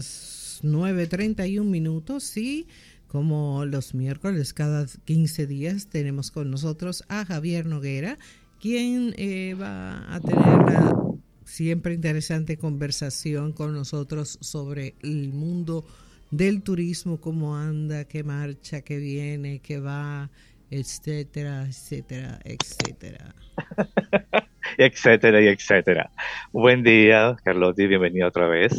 las 0.00 0.60
9.31 0.62 1.62
minutos 1.62 2.34
y 2.38 2.66
como 3.06 3.66
los 3.66 3.94
miércoles 3.94 4.54
cada 4.54 4.86
15 5.04 5.46
días 5.46 5.88
tenemos 5.90 6.30
con 6.30 6.50
nosotros 6.50 7.04
a 7.08 7.26
Javier 7.26 7.66
Noguera, 7.66 8.16
quien 8.60 9.14
eh, 9.18 9.54
va 9.60 10.14
a 10.14 10.20
tener 10.20 10.72
la 10.72 10.96
siempre 11.44 11.92
interesante 11.92 12.56
conversación 12.56 13.52
con 13.52 13.74
nosotros 13.74 14.38
sobre 14.40 14.94
el 15.02 15.34
mundo 15.34 15.84
del 16.30 16.62
turismo, 16.62 17.20
cómo 17.20 17.56
anda, 17.56 18.06
qué 18.06 18.24
marcha, 18.24 18.80
qué 18.80 18.96
viene, 18.96 19.58
qué 19.58 19.80
va, 19.80 20.30
etcétera, 20.70 21.66
etcétera, 21.66 22.38
etcétera. 22.44 23.34
etcétera 24.78 25.42
y 25.42 25.48
etcétera. 25.48 26.10
Buen 26.52 26.82
día, 26.84 27.36
Carlotti, 27.44 27.86
bienvenido 27.86 28.28
otra 28.28 28.46
vez. 28.46 28.72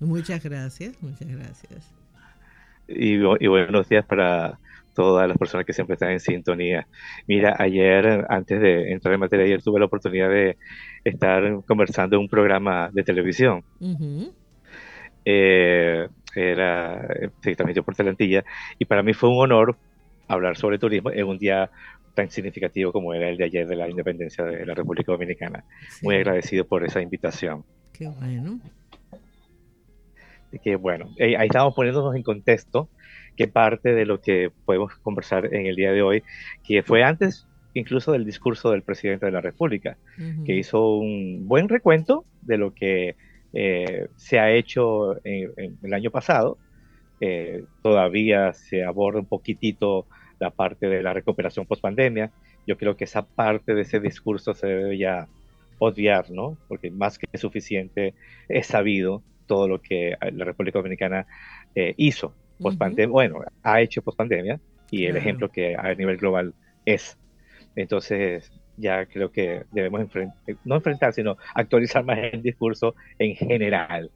Muchas 0.00 0.42
gracias, 0.42 1.02
muchas 1.02 1.28
gracias. 1.28 1.94
Y, 2.86 3.14
y, 3.14 3.46
buenos 3.46 3.88
días 3.88 4.04
para 4.06 4.58
todas 4.94 5.28
las 5.28 5.36
personas 5.36 5.66
que 5.66 5.72
siempre 5.72 5.94
están 5.94 6.10
en 6.10 6.20
sintonía. 6.20 6.86
Mira, 7.26 7.54
ayer, 7.58 8.26
antes 8.28 8.60
de 8.60 8.92
entrar 8.92 9.14
en 9.14 9.20
materia, 9.20 9.44
ayer 9.44 9.62
tuve 9.62 9.78
la 9.78 9.86
oportunidad 9.86 10.28
de 10.28 10.56
estar 11.04 11.62
conversando 11.66 12.16
en 12.16 12.22
un 12.22 12.28
programa 12.28 12.90
de 12.92 13.02
televisión. 13.02 13.62
eh, 15.24 16.08
era, 16.34 17.06
se 17.42 17.54
transmitió 17.54 17.82
por 17.82 17.94
Telantilla, 17.94 18.44
y 18.78 18.84
para 18.84 19.02
mí 19.02 19.12
fue 19.12 19.30
un 19.30 19.38
honor 19.40 19.76
hablar 20.26 20.56
sobre 20.56 20.78
turismo 20.78 21.10
en 21.10 21.26
un 21.26 21.38
día 21.38 21.70
tan 22.14 22.30
significativo 22.30 22.92
como 22.92 23.14
era 23.14 23.28
el 23.28 23.36
de 23.36 23.44
ayer 23.44 23.66
de 23.66 23.76
la 23.76 23.88
independencia 23.88 24.44
de 24.44 24.66
la 24.66 24.74
República 24.74 25.12
Dominicana. 25.12 25.64
Muy 26.02 26.16
agradecido 26.16 26.66
por 26.66 26.84
esa 26.84 27.00
invitación. 27.00 27.64
Qué 27.92 28.08
bueno. 28.08 28.60
Que 30.62 30.76
bueno, 30.76 31.10
eh, 31.18 31.36
ahí 31.36 31.46
estamos 31.46 31.74
poniéndonos 31.74 32.14
en 32.16 32.22
contexto 32.22 32.88
que 33.36 33.48
parte 33.48 33.94
de 33.94 34.06
lo 34.06 34.20
que 34.20 34.50
podemos 34.64 34.94
conversar 34.96 35.54
en 35.54 35.66
el 35.66 35.76
día 35.76 35.92
de 35.92 36.02
hoy, 36.02 36.22
que 36.64 36.82
fue 36.82 37.02
antes 37.02 37.46
incluso 37.74 38.12
del 38.12 38.24
discurso 38.24 38.70
del 38.70 38.82
presidente 38.82 39.26
de 39.26 39.32
la 39.32 39.40
República, 39.40 39.96
que 40.44 40.56
hizo 40.56 40.96
un 40.96 41.46
buen 41.46 41.68
recuento 41.68 42.24
de 42.42 42.58
lo 42.58 42.74
que 42.74 43.14
eh, 43.52 44.08
se 44.16 44.38
ha 44.38 44.50
hecho 44.50 45.24
en, 45.24 45.78
el 45.82 45.94
año 45.94 46.10
pasado. 46.10 46.58
Eh, 47.20 47.64
todavía 47.82 48.52
se 48.52 48.84
aborda 48.84 49.20
un 49.20 49.26
poquitito 49.26 50.06
la 50.38 50.50
parte 50.50 50.88
de 50.88 51.02
la 51.02 51.12
recuperación 51.12 51.66
post 51.66 51.82
pandemia. 51.82 52.30
Yo 52.66 52.76
creo 52.76 52.96
que 52.96 53.04
esa 53.04 53.22
parte 53.22 53.74
de 53.74 53.82
ese 53.82 54.00
discurso 54.00 54.54
se 54.54 54.66
debe 54.66 54.98
ya 54.98 55.28
odiar, 55.78 56.30
¿no? 56.30 56.56
Porque 56.68 56.90
más 56.90 57.18
que 57.18 57.38
suficiente 57.38 58.14
es 58.48 58.66
sabido 58.66 59.22
todo 59.48 59.66
lo 59.66 59.82
que 59.82 60.16
la 60.32 60.44
República 60.44 60.78
Dominicana 60.78 61.26
eh, 61.74 61.94
hizo 61.96 62.32
post 62.60 62.78
pandemia, 62.78 63.12
bueno, 63.12 63.40
ha 63.62 63.80
hecho 63.80 64.02
post 64.02 64.18
pandemia 64.18 64.60
y 64.90 65.06
el 65.06 65.16
ejemplo 65.16 65.50
que 65.50 65.74
a 65.76 65.94
nivel 65.94 66.16
global 66.16 66.54
es. 66.84 67.18
Entonces, 67.74 68.52
ya 68.76 69.06
creo 69.06 69.30
que 69.30 69.64
debemos 69.72 70.08
no 70.64 70.76
enfrentar, 70.76 71.12
sino 71.12 71.36
actualizar 71.54 72.04
más 72.04 72.18
el 72.18 72.42
discurso 72.42 72.94
en 73.18 73.34
general, 73.34 74.10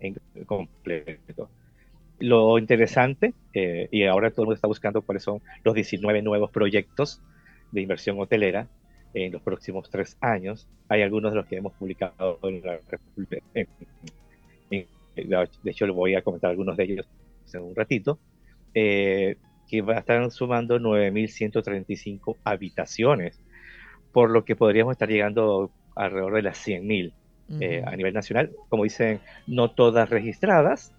en 0.00 0.16
completo. 0.46 1.48
Lo 2.18 2.58
interesante, 2.58 3.32
eh, 3.54 3.88
y 3.90 4.04
ahora 4.04 4.30
todo 4.30 4.42
el 4.42 4.46
mundo 4.46 4.56
está 4.56 4.68
buscando 4.68 5.02
cuáles 5.02 5.22
son 5.22 5.40
los 5.64 5.74
19 5.74 6.22
nuevos 6.22 6.50
proyectos 6.50 7.22
de 7.72 7.80
inversión 7.80 8.20
hotelera 8.20 8.68
en 9.14 9.32
los 9.32 9.42
próximos 9.42 9.88
tres 9.90 10.16
años. 10.20 10.68
Hay 10.88 11.02
algunos 11.02 11.32
de 11.32 11.36
los 11.36 11.46
que 11.46 11.56
hemos 11.56 11.72
publicado 11.72 12.38
en 12.42 12.62
la 12.62 12.78
de 15.14 15.70
hecho, 15.70 15.92
voy 15.92 16.14
a 16.14 16.22
comentar 16.22 16.50
algunos 16.50 16.76
de 16.76 16.84
ellos 16.84 17.08
en 17.52 17.62
un 17.62 17.74
ratito. 17.74 18.18
Eh, 18.74 19.36
que 19.70 19.82
va 19.82 19.94
a 19.94 19.98
estar 20.00 20.28
sumando 20.32 20.80
9.135 20.80 22.36
habitaciones 22.42 23.40
por 24.12 24.28
lo 24.30 24.44
que 24.44 24.56
podríamos 24.56 24.92
estar 24.92 25.08
llegando 25.08 25.70
alrededor 25.94 26.34
de 26.34 26.42
las 26.42 26.66
100.000 26.66 27.12
eh, 27.60 27.82
a 27.86 27.94
nivel 27.94 28.12
nacional. 28.12 28.50
Como 28.68 28.82
dicen, 28.82 29.20
no 29.46 29.70
todas 29.70 30.10
registradas. 30.10 30.92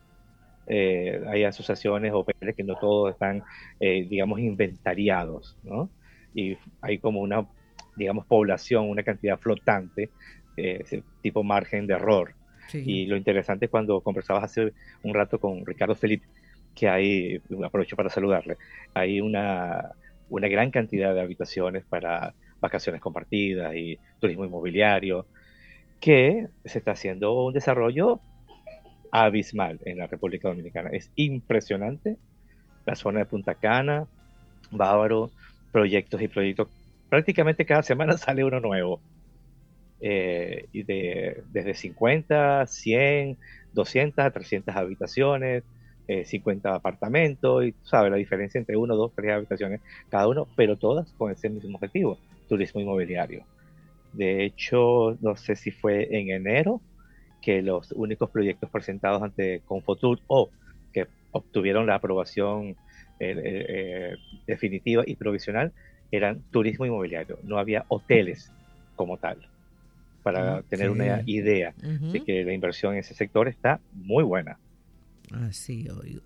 Eh, 0.67 1.21
hay 1.27 1.43
asociaciones 1.43 2.13
o 2.13 2.25
que 2.25 2.63
no 2.63 2.75
todos 2.75 3.11
están, 3.11 3.43
eh, 3.81 4.05
digamos, 4.09 4.39
inventariados, 4.39 5.57
¿no? 5.63 5.89
Y 6.33 6.57
hay 6.81 6.99
como 6.99 7.19
una, 7.19 7.45
digamos, 7.97 8.25
población, 8.25 8.89
una 8.89 9.03
cantidad 9.03 9.37
flotante, 9.37 10.11
tipo 11.21 11.43
margen 11.43 11.87
de 11.87 11.95
error. 11.95 12.35
Y 12.73 13.05
lo 13.05 13.17
interesante 13.17 13.65
es 13.65 13.71
cuando 13.71 14.01
conversabas 14.01 14.45
hace 14.45 14.73
un 15.03 15.13
rato 15.13 15.39
con 15.39 15.65
Ricardo 15.65 15.95
Felipe, 15.95 16.25
que 16.75 16.87
hay, 16.87 17.41
aprovecho 17.63 17.95
para 17.95 18.09
saludarle, 18.09 18.57
hay 18.93 19.19
una, 19.19 19.91
una 20.29 20.47
gran 20.47 20.71
cantidad 20.71 21.13
de 21.13 21.21
habitaciones 21.21 21.83
para 21.85 22.33
vacaciones 22.61 23.01
compartidas 23.01 23.75
y 23.75 23.99
turismo 24.19 24.45
inmobiliario, 24.45 25.25
que 25.99 26.47
se 26.65 26.79
está 26.79 26.91
haciendo 26.91 27.45
un 27.45 27.53
desarrollo 27.53 28.19
abismal 29.11 29.79
en 29.85 29.97
la 29.97 30.07
República 30.07 30.47
Dominicana. 30.47 30.89
Es 30.91 31.11
impresionante 31.15 32.17
la 32.85 32.95
zona 32.95 33.19
de 33.19 33.25
Punta 33.25 33.55
Cana, 33.55 34.07
Bávaro, 34.71 35.31
proyectos 35.71 36.21
y 36.21 36.27
proyectos. 36.27 36.67
Prácticamente 37.09 37.65
cada 37.65 37.83
semana 37.83 38.17
sale 38.17 38.43
uno 38.43 38.59
nuevo. 38.59 39.01
Eh, 40.03 40.67
de, 40.73 41.43
desde 41.51 41.75
50, 41.75 42.65
100, 42.67 43.37
200 43.71 44.33
300 44.33 44.75
habitaciones, 44.75 45.63
50 46.25 46.69
eh, 46.69 46.73
apartamentos, 46.73 47.63
y 47.65 47.75
sabes 47.83 48.11
la 48.11 48.17
diferencia 48.17 48.59
entre 48.59 48.77
uno, 48.77 48.95
dos, 48.95 49.13
tres 49.15 49.31
habitaciones 49.31 49.81
cada 50.09 50.27
uno, 50.27 50.47
pero 50.55 50.77
todas 50.77 51.13
con 51.17 51.31
ese 51.31 51.49
mismo 51.49 51.77
objetivo, 51.77 52.17
turismo 52.49 52.81
inmobiliario. 52.81 53.45
De 54.13 54.43
hecho, 54.45 55.17
no 55.21 55.35
sé 55.35 55.55
si 55.55 55.71
fue 55.71 56.07
en 56.17 56.31
enero 56.31 56.81
que 57.41 57.61
los 57.61 57.91
únicos 57.93 58.29
proyectos 58.29 58.69
presentados 58.69 59.23
ante 59.23 59.61
Confotur 59.65 60.19
o 60.27 60.49
que 60.93 61.07
obtuvieron 61.31 61.87
la 61.87 61.95
aprobación 61.95 62.75
eh, 63.19 63.35
eh, 63.35 64.15
definitiva 64.47 65.03
y 65.05 65.15
provisional 65.15 65.73
eran 66.11 66.43
turismo 66.51 66.85
inmobiliario. 66.85 67.39
No 67.43 67.57
había 67.57 67.85
hoteles 67.87 68.51
como 68.95 69.17
tal. 69.17 69.47
Para 70.23 70.61
tener 70.63 70.89
una 70.89 71.23
idea 71.25 71.73
de 71.77 72.21
que 72.23 72.43
la 72.43 72.53
inversión 72.53 72.93
en 72.93 72.99
ese 72.99 73.13
sector 73.15 73.47
está 73.47 73.79
muy 73.93 74.23
buena. 74.23 74.59
Así 75.31 75.87
oigo. 75.89 76.21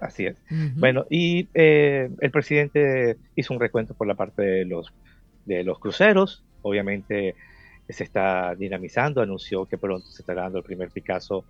Así 0.00 0.26
es. 0.26 0.36
Bueno, 0.76 1.06
y 1.08 1.48
eh, 1.54 2.10
el 2.20 2.30
presidente 2.30 3.16
hizo 3.34 3.54
un 3.54 3.60
recuento 3.60 3.94
por 3.94 4.06
la 4.06 4.14
parte 4.14 4.42
de 4.42 4.64
los 4.64 4.92
de 5.46 5.64
los 5.64 5.78
cruceros. 5.78 6.44
Obviamente 6.62 7.34
se 7.88 8.04
está 8.04 8.54
dinamizando, 8.54 9.22
anunció 9.22 9.64
que 9.66 9.78
pronto 9.78 10.06
se 10.08 10.22
estará 10.22 10.42
dando 10.42 10.58
el 10.58 10.64
primer 10.64 10.90
Picasso 10.90 11.44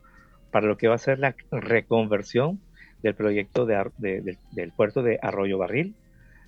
para 0.51 0.67
lo 0.67 0.77
que 0.77 0.89
va 0.89 0.95
a 0.95 0.99
ser 0.99 1.19
la 1.19 1.35
reconversión 1.51 2.61
del 3.03 3.15
proyecto 3.15 3.67
de, 3.67 4.37
del 4.53 4.73
puerto 4.73 5.03
de 5.03 5.19
Arroyo 5.21 5.59
Barril 5.59 5.95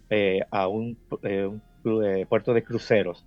eh, 0.09 0.41
a 0.50 0.69
un, 0.69 0.97
eh, 1.22 1.50
eh, 1.84 2.27
puerto 2.28 2.54
de 2.54 2.62
cruceros, 2.62 3.25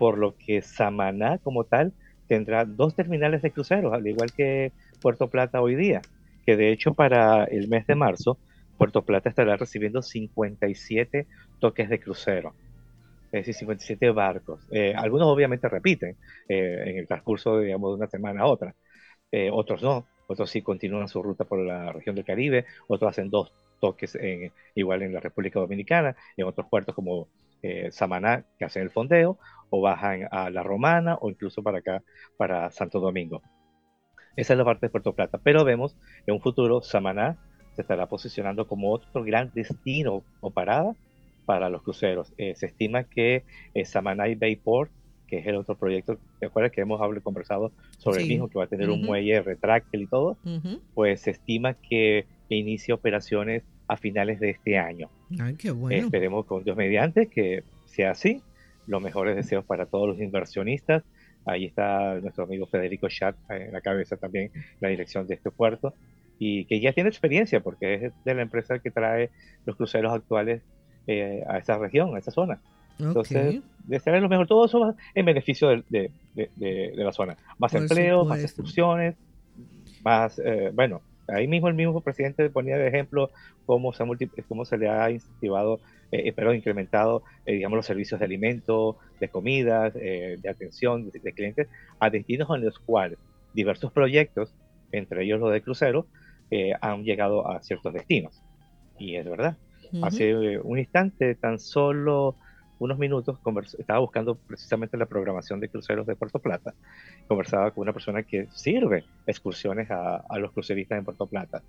por 0.00 0.16
lo 0.16 0.34
que 0.34 0.62
Samaná 0.62 1.36
como 1.36 1.64
tal 1.64 1.92
tendrá 2.26 2.64
dos 2.64 2.94
terminales 2.94 3.42
de 3.42 3.50
cruceros, 3.50 3.92
al 3.92 4.06
igual 4.06 4.32
que 4.32 4.72
Puerto 5.02 5.28
Plata 5.28 5.60
hoy 5.60 5.74
día, 5.74 6.00
que 6.46 6.56
de 6.56 6.72
hecho 6.72 6.94
para 6.94 7.44
el 7.44 7.68
mes 7.68 7.86
de 7.86 7.96
marzo 7.96 8.38
Puerto 8.78 9.02
Plata 9.02 9.28
estará 9.28 9.58
recibiendo 9.58 10.00
57 10.00 11.26
toques 11.58 11.90
de 11.90 12.00
crucero 12.00 12.54
es 13.26 13.46
decir, 13.46 13.54
57 13.54 14.10
barcos. 14.10 14.66
Eh, 14.70 14.94
algunos 14.96 15.28
obviamente 15.28 15.68
repiten 15.68 16.16
eh, 16.48 16.82
en 16.86 16.96
el 16.96 17.06
transcurso, 17.06 17.60
digamos, 17.60 17.90
de 17.90 17.96
una 17.96 18.08
semana 18.08 18.40
a 18.40 18.46
otra, 18.46 18.74
eh, 19.30 19.50
otros 19.52 19.82
no, 19.82 20.06
otros 20.26 20.50
sí 20.50 20.62
continúan 20.62 21.08
su 21.08 21.22
ruta 21.22 21.44
por 21.44 21.60
la 21.60 21.92
región 21.92 22.16
del 22.16 22.24
Caribe, 22.24 22.64
otros 22.88 23.10
hacen 23.10 23.28
dos 23.28 23.52
toques 23.80 24.18
igual 24.74 25.02
en 25.02 25.12
la 25.12 25.20
República 25.20 25.60
Dominicana, 25.60 26.16
en 26.36 26.46
otros 26.46 26.66
puertos 26.68 26.94
como 26.94 27.28
Samaná, 27.90 28.44
que 28.58 28.64
hacen 28.64 28.82
el 28.82 28.90
fondeo, 28.90 29.38
o 29.70 29.80
bajan 29.80 30.28
a 30.30 30.50
La 30.50 30.62
Romana, 30.62 31.16
o 31.20 31.30
incluso 31.30 31.62
para 31.62 31.78
acá, 31.78 32.02
para 32.36 32.70
Santo 32.70 33.00
Domingo. 33.00 33.42
Esa 34.36 34.52
es 34.52 34.58
la 34.58 34.64
parte 34.64 34.86
de 34.86 34.90
Puerto 34.90 35.14
Plata, 35.14 35.38
pero 35.42 35.64
vemos 35.64 35.96
en 36.26 36.34
un 36.34 36.40
futuro 36.40 36.82
Samaná 36.82 37.38
se 37.74 37.82
estará 37.82 38.06
posicionando 38.06 38.66
como 38.66 38.90
otro 38.90 39.24
gran 39.24 39.52
destino 39.54 40.22
o 40.40 40.50
parada 40.50 40.94
para 41.46 41.68
los 41.68 41.82
cruceros. 41.82 42.32
Eh, 42.36 42.54
se 42.56 42.66
estima 42.66 43.04
que 43.04 43.44
eh, 43.74 43.84
Samanay 43.84 44.34
Bayport, 44.34 44.90
que 45.26 45.38
es 45.38 45.46
el 45.46 45.56
otro 45.56 45.76
proyecto, 45.76 46.18
¿te 46.38 46.46
acuerdas 46.46 46.72
que 46.72 46.80
hemos 46.80 47.00
hablado, 47.00 47.22
conversado 47.22 47.72
sobre 47.98 48.22
el 48.22 48.28
mismo, 48.28 48.48
que 48.48 48.58
va 48.58 48.64
a 48.64 48.68
tener 48.68 48.90
un 48.90 49.02
muelle 49.02 49.40
retráctil 49.42 50.02
y 50.02 50.06
todo? 50.06 50.36
Pues 50.94 51.20
se 51.22 51.30
estima 51.30 51.74
que 51.74 52.26
inicie 52.48 52.92
operaciones 52.92 53.62
a 53.86 53.96
finales 53.96 54.40
de 54.40 54.50
este 54.50 54.78
año. 54.78 55.08
Ay, 55.40 55.54
qué 55.54 55.70
bueno. 55.70 56.04
Esperemos 56.04 56.46
con 56.46 56.64
Dios 56.64 56.76
mediante 56.76 57.26
que 57.26 57.62
sea 57.84 58.12
así. 58.12 58.42
Los 58.86 59.02
mejores 59.02 59.36
deseos 59.36 59.64
para 59.64 59.86
todos 59.86 60.08
los 60.08 60.20
inversionistas 60.20 61.04
Ahí 61.46 61.64
está 61.66 62.14
nuestro 62.20 62.44
amigo 62.44 62.66
Federico 62.66 63.08
Chat 63.08 63.34
en 63.48 63.72
la 63.72 63.80
cabeza 63.80 64.16
también, 64.16 64.50
la 64.80 64.88
dirección 64.88 65.26
de 65.26 65.34
este 65.34 65.50
puerto, 65.50 65.94
y 66.38 66.64
que 66.66 66.80
ya 66.80 66.92
tiene 66.92 67.08
experiencia 67.08 67.60
porque 67.60 67.94
es 67.94 68.12
de 68.24 68.34
la 68.34 68.42
empresa 68.42 68.78
que 68.78 68.90
trae 68.90 69.30
los 69.64 69.76
cruceros 69.76 70.12
actuales 70.12 70.62
eh, 71.06 71.42
a 71.48 71.58
esa 71.58 71.78
región, 71.78 72.14
a 72.14 72.18
esa 72.18 72.30
zona. 72.30 72.60
Entonces, 72.98 73.62
de 73.86 74.20
lo 74.20 74.28
mejor, 74.28 74.46
todo 74.46 74.66
eso 74.66 74.94
en 75.14 75.24
beneficio 75.24 75.68
de, 75.68 76.10
de, 76.34 76.50
de, 76.56 76.92
la 76.96 77.12
zona. 77.12 77.38
Más 77.58 77.72
empleo, 77.72 78.26
más 78.26 78.40
excursiones, 78.40 79.16
más, 80.04 80.38
eh, 80.38 80.70
bueno, 80.74 81.00
ahí 81.26 81.48
mismo 81.48 81.68
el 81.68 81.74
mismo 81.74 81.98
presidente 82.02 82.50
ponía 82.50 82.76
de 82.76 82.88
ejemplo 82.88 83.30
cómo 83.64 83.94
se, 83.94 84.04
cómo 84.46 84.66
se 84.66 84.76
le 84.76 84.90
ha 84.90 85.10
incentivado, 85.10 85.80
eh, 86.12 86.28
eh 86.28 86.32
pero 86.34 86.54
incrementado, 86.54 87.22
eh, 87.46 87.54
digamos, 87.54 87.76
los 87.76 87.86
servicios 87.86 88.20
de 88.20 88.26
alimento, 88.26 88.98
de 89.20 89.28
comidas, 89.28 89.94
eh, 89.96 90.36
de 90.40 90.48
atención 90.48 91.10
de, 91.10 91.32
clientes 91.32 91.68
a 91.98 92.10
destinos 92.10 92.48
en 92.54 92.64
los 92.64 92.78
cuales 92.78 93.18
diversos 93.54 93.92
proyectos, 93.92 94.54
entre 94.92 95.24
ellos 95.24 95.40
los 95.40 95.52
de 95.52 95.62
crucero, 95.62 96.06
han 96.80 97.04
llegado 97.04 97.48
a 97.48 97.62
ciertos 97.62 97.94
destinos. 97.94 98.42
Y 98.98 99.14
es 99.14 99.24
verdad. 99.24 99.56
Hace 100.02 100.58
un 100.58 100.80
instante, 100.80 101.36
tan 101.36 101.60
solo 101.60 102.36
unos 102.80 102.98
minutos 102.98 103.38
estaba 103.78 104.00
buscando 104.00 104.34
precisamente 104.34 104.96
la 104.96 105.06
programación 105.06 105.60
de 105.60 105.68
cruceros 105.68 106.06
de 106.06 106.16
Puerto 106.16 106.38
Plata. 106.38 106.74
Conversaba 107.28 107.70
con 107.70 107.82
una 107.82 107.92
persona 107.92 108.22
que 108.22 108.48
sirve 108.52 109.04
excursiones 109.26 109.88
a, 109.90 110.24
los 110.38 110.50
cruceristas 110.50 110.98
en 110.98 111.04
Puerto 111.04 111.26
Plata. 111.26 111.62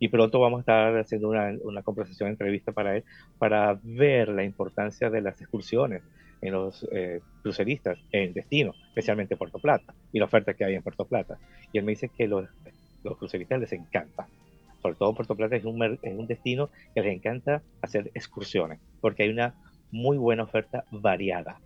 Y 0.00 0.08
pronto 0.08 0.40
vamos 0.40 0.58
a 0.58 0.60
estar 0.62 0.98
haciendo 0.98 1.28
una, 1.28 1.54
una 1.62 1.82
conversación, 1.82 2.30
entrevista 2.30 2.72
para 2.72 2.96
él, 2.96 3.04
para 3.38 3.78
ver 3.82 4.28
la 4.30 4.42
importancia 4.42 5.10
de 5.10 5.20
las 5.20 5.40
excursiones 5.40 6.02
en 6.42 6.52
los 6.52 6.86
eh, 6.90 7.20
cruceristas 7.42 7.98
en 8.12 8.32
destino, 8.32 8.74
especialmente 8.88 9.36
Puerto 9.36 9.58
Plata, 9.58 9.94
y 10.12 10.18
la 10.18 10.24
oferta 10.24 10.54
que 10.54 10.64
hay 10.64 10.74
en 10.74 10.82
Puerto 10.82 11.04
Plata. 11.04 11.38
Y 11.72 11.78
él 11.78 11.84
me 11.84 11.92
dice 11.92 12.08
que 12.08 12.26
los, 12.26 12.48
los 13.04 13.18
cruceristas 13.18 13.60
les 13.60 13.72
encanta. 13.72 14.26
Sobre 14.82 14.94
todo 14.94 15.14
Puerto 15.14 15.36
Plata 15.36 15.56
es 15.56 15.64
un, 15.64 15.82
es 15.82 16.18
un 16.18 16.26
destino 16.26 16.70
que 16.94 17.02
les 17.02 17.14
encanta 17.14 17.62
hacer 17.82 18.10
excursiones, 18.14 18.80
porque 19.00 19.24
hay 19.24 19.28
una 19.28 19.54
muy 19.90 20.16
buena 20.16 20.44
oferta 20.44 20.84
variada. 20.90 21.60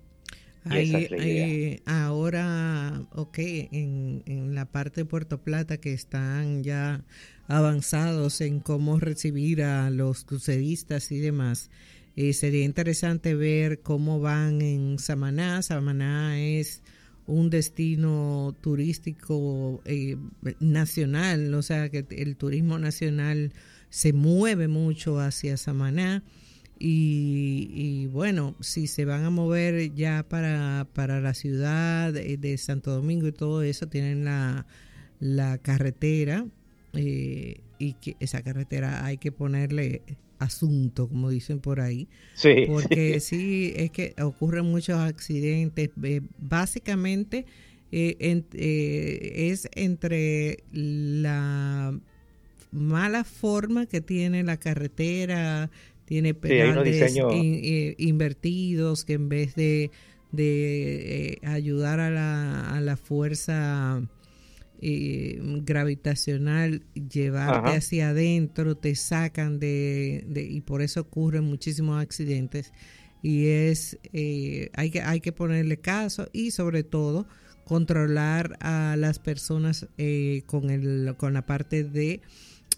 ahora, 1.85 3.03
ok, 3.13 3.39
en, 3.39 4.23
en, 4.25 4.55
la 4.55 4.65
parte 4.65 5.03
de 5.03 5.05
Puerto 5.05 5.43
Plata 5.43 5.77
que 5.77 5.93
están 5.93 6.63
ya 6.63 7.05
avanzados 7.49 8.41
en 8.41 8.61
cómo 8.61 8.99
recibir 8.99 9.63
a 9.63 9.91
los 9.91 10.25
cruceristas 10.25 11.13
y 11.13 11.19
demás, 11.19 11.71
eh, 12.17 12.33
sería 12.33 12.65
interesante 12.65 13.35
ver 13.35 13.81
cómo 13.81 14.21
van 14.21 14.63
en 14.63 14.99
Samaná. 14.99 15.63
Samaná 15.63 16.41
es 16.41 16.83
un 17.27 17.51
destino 17.51 18.55
turístico 18.61 19.83
eh, 19.85 20.17
nacional, 20.61 21.53
o 21.55 21.63
sea 21.63 21.89
que 21.89 22.07
el 22.11 22.37
turismo 22.37 22.79
nacional 22.79 23.53
se 23.91 24.13
mueve 24.13 24.69
mucho 24.69 25.19
hacia 25.21 25.57
Samaná. 25.57 26.23
Y, 26.77 28.09
bueno, 28.09 28.57
si 28.61 28.89
se 28.89 29.05
van 29.05 29.25
a 29.25 29.31
mover 29.31 29.95
ya 29.95 30.25
para, 30.29 30.87
para 30.93 31.21
la 31.21 31.33
ciudad 31.33 32.13
de, 32.13 32.59
Santo 32.59 32.91
Domingo 32.91 33.29
y 33.29 33.33
todo 33.33 33.63
eso, 33.63 33.87
tienen 33.87 34.25
la, 34.25 34.67
la 35.21 35.57
carretera 35.59 36.47
eh, 36.95 37.61
y 37.79 37.95
que 37.95 38.17
esa 38.21 38.43
carretera 38.43 39.05
hay 39.05 39.19
que 39.19 39.33
ponerle 39.33 40.03
asunto, 40.39 41.09
como 41.09 41.31
dicen 41.31 41.61
por 41.61 41.81
ahí. 41.81 42.09
Sí. 42.35 42.65
Porque 42.67 43.21
sí, 43.21 43.73
es 43.77 43.91
que 43.91 44.15
ocurren 44.21 44.67
muchos 44.67 44.99
accidentes. 44.99 45.91
básicamente 46.39 47.47
eh, 47.97 48.43
eh, 48.55 49.51
es 49.53 49.69
entre 49.75 50.65
la 50.73 51.97
mala 52.73 53.23
forma 53.23 53.87
que 53.87 54.01
tiene 54.01 54.43
la 54.43 54.57
carretera, 54.57 55.71
tiene 56.05 56.35
pedales 56.35 57.15
eh, 57.17 57.95
invertidos 57.99 59.05
que 59.05 59.13
en 59.13 59.29
vez 59.29 59.55
de, 59.55 59.93
de 60.33 61.39
ayudar 61.45 62.01
a 62.01 62.11
la, 62.11 62.77
a 62.77 62.81
la 62.81 62.97
fuerza 62.97 64.03
eh, 64.81 65.39
gravitacional, 65.63 66.83
llevarte 66.95 67.77
hacia 67.77 68.11
adentro, 68.11 68.77
te 68.77 68.95
sacan 68.95 69.59
de, 69.59 70.25
de, 70.29 70.45
y 70.45 70.61
por 70.61 70.83
eso 70.83 71.01
ocurren 71.01 71.45
muchísimos 71.45 72.03
accidentes. 72.03 72.73
Y 73.23 73.47
es, 73.47 73.99
hay, 74.75 74.91
que, 74.91 75.01
hay 75.01 75.21
que 75.21 75.33
ponerle 75.33 75.79
caso 75.79 76.29
y 76.33 76.51
sobre 76.51 76.83
todo 76.83 77.27
controlar 77.65 78.59
a 78.61 78.97
las 78.99 79.19
personas 79.19 79.89
con, 80.45 80.69
el, 80.69 81.15
con 81.17 81.33
la 81.33 81.47
parte 81.47 81.85
de 81.85 82.21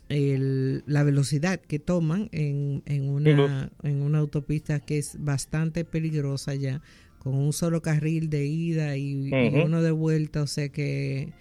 el, 0.08 0.84
la 0.86 1.02
velocidad 1.02 1.60
que 1.60 1.78
toman 1.78 2.28
en, 2.32 2.82
en, 2.86 3.08
una, 3.08 3.70
en 3.82 4.02
una 4.02 4.18
autopista 4.18 4.80
que 4.80 4.98
es 4.98 5.16
bastante 5.18 5.84
peligrosa 5.84 6.54
ya, 6.54 6.80
con 7.18 7.34
un 7.34 7.52
solo 7.52 7.82
carril 7.82 8.30
de 8.30 8.46
ida 8.46 8.96
y, 8.96 9.30
uno 9.64 9.82
de 9.82 9.90
vuelta, 9.90 10.42
o 10.42 10.46
sea 10.46 10.68
que, 10.68 11.32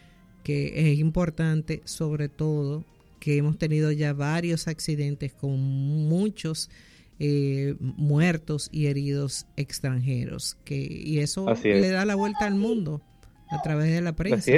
que 0.45 0.91
es 0.91 0.99
importante 0.99 1.81
sobre 1.85 2.29
todo 2.29 2.85
que 3.19 3.35
hemos 3.37 3.57
tenido 3.57 3.91
ya 3.91 4.13
varios 4.13 4.67
accidentes 4.67 5.33
con 5.33 5.59
muchos 5.59 6.69
eh, 7.17 7.73
muertos 7.79 8.69
y 8.71 8.85
heridos 8.85 9.47
extranjeros, 9.57 10.55
que, 10.63 10.75
y 10.75 11.17
eso 11.17 11.51
le 11.63 11.89
da 11.89 12.05
la 12.05 12.13
vuelta 12.13 12.45
al 12.45 12.53
mundo 12.53 13.01
a 13.49 13.59
través 13.63 13.91
de 13.91 14.01
la 14.01 14.13
prensa. 14.13 14.51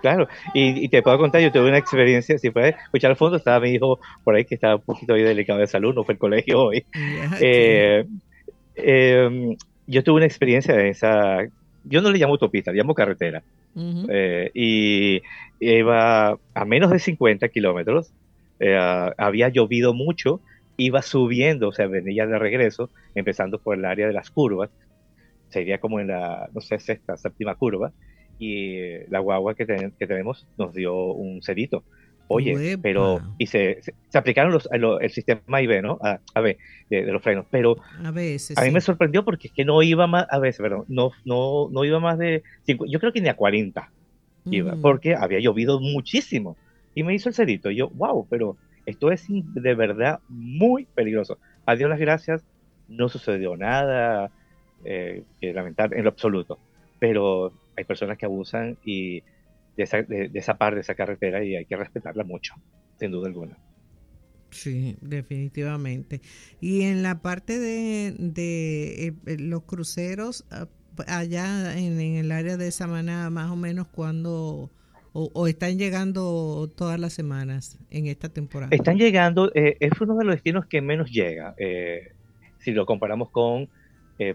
Claro, 0.00 0.26
y, 0.54 0.88
te 0.88 1.02
puedo 1.02 1.18
contar, 1.18 1.42
yo 1.42 1.52
tuve 1.52 1.68
una 1.68 1.76
experiencia, 1.76 2.38
si 2.38 2.48
puedes 2.50 2.74
escuchar 2.84 3.10
al 3.10 3.16
fondo, 3.18 3.36
estaba 3.36 3.60
mi 3.60 3.70
hijo 3.70 4.00
por 4.24 4.36
ahí 4.36 4.46
que 4.46 4.54
estaba 4.54 4.76
un 4.76 4.82
poquito 4.82 5.12
ahí 5.12 5.22
delicado 5.22 5.58
de 5.58 5.66
salud, 5.66 5.94
no 5.94 6.04
fue 6.04 6.14
al 6.14 6.18
colegio 6.18 6.62
hoy. 6.64 6.86
Eh, 7.42 8.06
em, 8.76 9.54
yo 9.86 10.02
tuve 10.02 10.16
una 10.16 10.26
experiencia 10.26 10.74
de 10.74 10.88
esa, 10.88 11.44
yo 11.84 12.00
no 12.00 12.10
le 12.10 12.18
llamo 12.18 12.34
autopista, 12.34 12.72
le 12.72 12.78
llamo 12.78 12.94
carretera, 12.94 13.42
eh, 13.76 14.50
y 14.54 15.22
iba 15.60 16.38
a 16.54 16.64
menos 16.64 16.90
de 16.90 16.98
50 16.98 17.48
kilómetros, 17.48 18.12
eh, 18.60 18.76
había 19.16 19.48
llovido 19.48 19.94
mucho, 19.94 20.40
iba 20.76 21.02
subiendo, 21.02 21.68
o 21.68 21.72
sea, 21.72 21.86
venía 21.86 22.26
de 22.26 22.38
regreso, 22.38 22.90
empezando 23.14 23.58
por 23.58 23.76
el 23.76 23.84
área 23.84 24.06
de 24.06 24.12
las 24.12 24.30
curvas, 24.30 24.70
sería 25.48 25.78
como 25.78 26.00
en 26.00 26.08
la, 26.08 26.48
no 26.54 26.60
sé, 26.60 26.78
sexta, 26.78 27.16
séptima 27.16 27.54
curva, 27.54 27.92
y 28.38 28.98
la 29.10 29.18
guagua 29.18 29.54
que, 29.54 29.66
que 29.66 30.06
tenemos 30.06 30.46
nos 30.56 30.72
dio 30.74 31.12
un 31.12 31.42
cerito. 31.42 31.84
Oye, 32.28 32.76
pero 32.78 33.20
y 33.38 33.46
se, 33.46 33.80
se, 33.82 34.18
aplicaron 34.18 34.52
los, 34.52 34.68
el 34.70 35.10
sistema 35.10 35.62
IB, 35.62 35.82
¿no? 35.82 35.98
A, 36.02 36.20
a 36.34 36.40
ver, 36.40 36.58
de, 36.90 37.02
los 37.04 37.22
frenos, 37.22 37.46
pero 37.50 37.76
a, 38.04 38.10
veces, 38.10 38.56
a 38.58 38.62
mí 38.62 38.70
me 38.70 38.82
sorprendió 38.82 39.24
porque 39.24 39.48
es 39.48 39.54
que 39.54 39.64
no 39.64 39.82
iba 39.82 40.06
más, 40.06 40.26
a 40.30 40.38
veces, 40.38 40.60
perdón, 40.60 40.84
no, 40.88 41.10
no, 41.24 41.68
no 41.70 41.84
iba 41.84 42.00
más 42.00 42.18
de, 42.18 42.42
yo 42.66 43.00
creo 43.00 43.12
que 43.12 43.22
ni 43.22 43.28
a 43.28 43.34
40 43.34 43.90
iba, 44.50 44.74
mm. 44.74 44.82
porque 44.82 45.14
había 45.14 45.40
llovido 45.40 45.80
muchísimo 45.80 46.56
y 46.94 47.02
me 47.02 47.14
hizo 47.14 47.30
el 47.30 47.34
cerito. 47.34 47.70
Y 47.70 47.76
yo, 47.76 47.88
wow, 47.90 48.26
pero 48.28 48.56
esto 48.84 49.10
es 49.10 49.26
de 49.28 49.74
verdad 49.74 50.20
muy 50.28 50.84
peligroso. 50.84 51.38
A 51.64 51.76
Dios 51.76 51.88
las 51.88 51.98
gracias, 51.98 52.44
no 52.88 53.08
sucedió 53.08 53.56
nada 53.56 54.30
eh, 54.84 55.22
que 55.40 55.52
lamentar 55.52 55.94
en 55.94 56.04
lo 56.04 56.10
absoluto, 56.10 56.58
pero 56.98 57.52
hay 57.76 57.84
personas 57.84 58.18
que 58.18 58.26
abusan 58.26 58.76
y 58.84 59.22
de 59.78 59.84
esa, 59.84 60.02
de, 60.02 60.30
esa 60.34 60.58
parte 60.58 60.74
de 60.74 60.80
esa 60.80 60.96
carretera 60.96 61.44
y 61.44 61.54
hay 61.54 61.64
que 61.64 61.76
respetarla 61.76 62.24
mucho, 62.24 62.54
sin 62.98 63.12
duda 63.12 63.28
alguna. 63.28 63.56
Sí, 64.50 64.98
definitivamente. 65.00 66.20
Y 66.60 66.82
en 66.82 67.04
la 67.04 67.22
parte 67.22 67.60
de, 67.60 68.14
de 68.18 69.06
eh, 69.06 69.14
eh, 69.26 69.36
los 69.38 69.62
cruceros, 69.62 70.44
ah, 70.50 70.66
allá 71.06 71.78
en, 71.78 72.00
el 72.00 72.32
área 72.32 72.56
de 72.56 72.70
Samaná, 72.72 73.30
más 73.30 73.50
o 73.50 73.56
menos 73.56 73.86
cuando... 73.86 74.70
O, 75.12 75.48
están 75.48 75.78
llegando 75.78 76.70
todas 76.76 77.00
las 77.00 77.12
semanas 77.12 77.78
en 77.90 78.06
esta 78.06 78.28
temporada? 78.28 78.70
Están 78.70 78.98
llegando, 78.98 79.50
eh, 79.52 79.76
es 79.80 80.00
uno 80.00 80.16
de 80.16 80.24
los 80.24 80.34
destinos 80.34 80.66
que 80.66 80.80
menos 80.80 81.10
llega, 81.10 81.56
si 82.58 82.70
lo 82.70 82.86
comparamos 82.86 83.30
con 83.30 83.68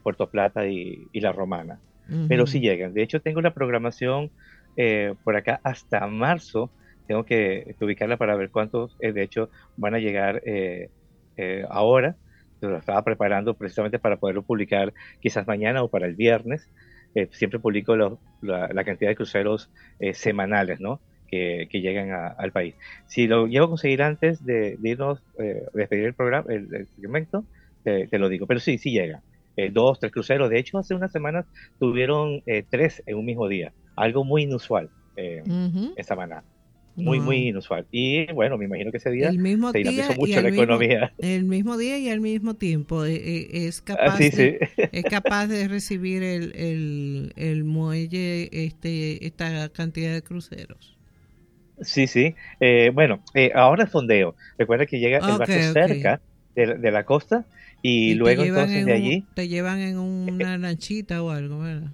Puerto 0.02 0.30
Plata 0.30 0.68
y, 0.68 1.08
y 1.14 1.22
La 1.22 1.32
Romana 1.32 1.80
pero 2.28 2.48
sí 2.48 2.60
llegan. 2.60 2.94
De 2.94 3.04
hecho, 3.04 3.22
tengo 3.22 3.42
la 3.42 3.54
programación 3.54 4.32
eh, 4.78 5.14
por 5.24 5.36
acá 5.36 5.60
hasta 5.64 6.06
marzo. 6.08 6.70
Tengo 7.08 7.26
que, 7.26 7.76
ubicarla 7.82 8.18
para 8.18 8.36
ver 8.36 8.50
cuántos, 8.50 8.96
eh, 9.00 9.12
de 9.12 9.24
hecho, 9.24 9.50
van 9.78 9.96
a 9.96 10.00
llegar 10.00 10.42
eh, 10.46 10.90
ahora. 11.70 12.16
Lo 12.62 12.78
estaba 12.78 13.02
preparando 13.04 13.56
precisamente 13.56 14.00
para 14.00 14.18
poderlo 14.18 14.44
publicar 14.44 14.94
quizás 15.20 15.46
mañana 15.48 15.84
o 15.84 15.90
para 15.90 16.06
el 16.06 16.16
viernes. 16.16 16.70
siempre 17.32 17.60
publico 17.60 17.96
la, 18.42 18.84
cantidad 18.86 19.10
de 19.12 19.16
cruceros 19.16 19.70
semanales, 20.14 20.80
¿no? 20.80 21.02
Que, 21.30 21.68
llegan 21.72 22.12
al 22.12 22.52
país. 22.52 22.76
Si 23.08 23.28
lo 23.28 23.48
llevo 23.48 23.66
a 23.66 23.70
conseguir 23.70 24.02
antes 24.02 24.46
de, 24.46 24.78
irnos, 24.82 25.22
despedir 25.74 26.06
el 26.06 26.14
programa, 26.14 26.46
el, 26.54 26.88
segmento, 26.96 27.44
te, 27.84 28.08
lo 28.18 28.30
digo. 28.30 28.48
Pero 28.48 28.62
sí, 28.62 28.78
sí 28.78 28.92
llega 28.92 29.22
eh, 29.56 29.70
dos, 29.72 30.00
tres 30.00 30.12
cruceros. 30.12 30.50
De 30.50 30.58
hecho, 30.58 30.78
hace 30.78 30.96
unas 30.96 31.12
semanas 31.12 31.46
tuvieron 31.80 32.42
eh, 32.46 32.64
tres 32.68 33.04
en 33.06 33.18
un 33.18 33.26
mismo 33.26 33.48
día, 33.48 33.72
algo 33.96 34.24
muy 34.24 34.44
inusual 34.44 34.90
en 35.16 35.94
Samaná. 36.04 36.44
Muy, 36.96 37.20
muy 37.20 37.48
inusual. 37.48 37.88
Y 37.92 38.32
bueno, 38.34 38.58
me 38.58 38.66
imagino 38.66 38.92
que 38.92 38.98
ese 38.98 39.10
día 39.10 39.30
el 39.30 39.40
mismo 39.40 39.72
se 39.72 39.80
dinamizó 39.80 40.14
mucho 40.14 40.42
la 40.42 40.50
economía. 40.50 41.14
El 41.18 41.46
mismo 41.46 41.76
día 41.78 41.98
y 41.98 42.10
al 42.10 42.22
mismo 42.22 42.54
tiempo. 42.54 43.04
Es 43.06 43.82
capaz, 43.82 44.20
de, 44.20 44.70
es 44.92 45.04
capaz 45.06 45.48
de 45.48 45.68
recibir 45.68 46.22
el, 46.22 46.56
el, 46.56 47.34
el 47.36 47.64
muelle 47.64 48.50
este, 48.52 49.26
esta 49.26 49.70
cantidad 49.70 50.14
de 50.14 50.22
cruceros. 50.22 50.96
Sí, 51.82 52.06
sí. 52.06 52.36
Eh, 52.60 52.92
bueno, 52.94 53.24
eh, 53.34 53.52
ahora 53.56 53.86
es 53.86 53.90
fondeo. 53.90 54.36
Recuerda 54.58 54.86
que 54.86 55.00
llega 55.00 55.18
el 55.18 55.38
barco 55.38 55.46
cerca 55.46 56.22
de, 56.56 56.92
la 56.92 57.06
costa 57.06 57.46
y, 57.82 58.14
luego 58.14 58.44
entonces 58.44 58.86
de 58.86 58.94
allí... 58.94 59.26
te 59.34 59.48
llevan 59.48 59.80
en 59.80 59.98
una 59.98 60.60
lanchita 60.60 61.24
o 61.24 61.32
algo, 61.32 61.60
¿verdad? 61.60 61.92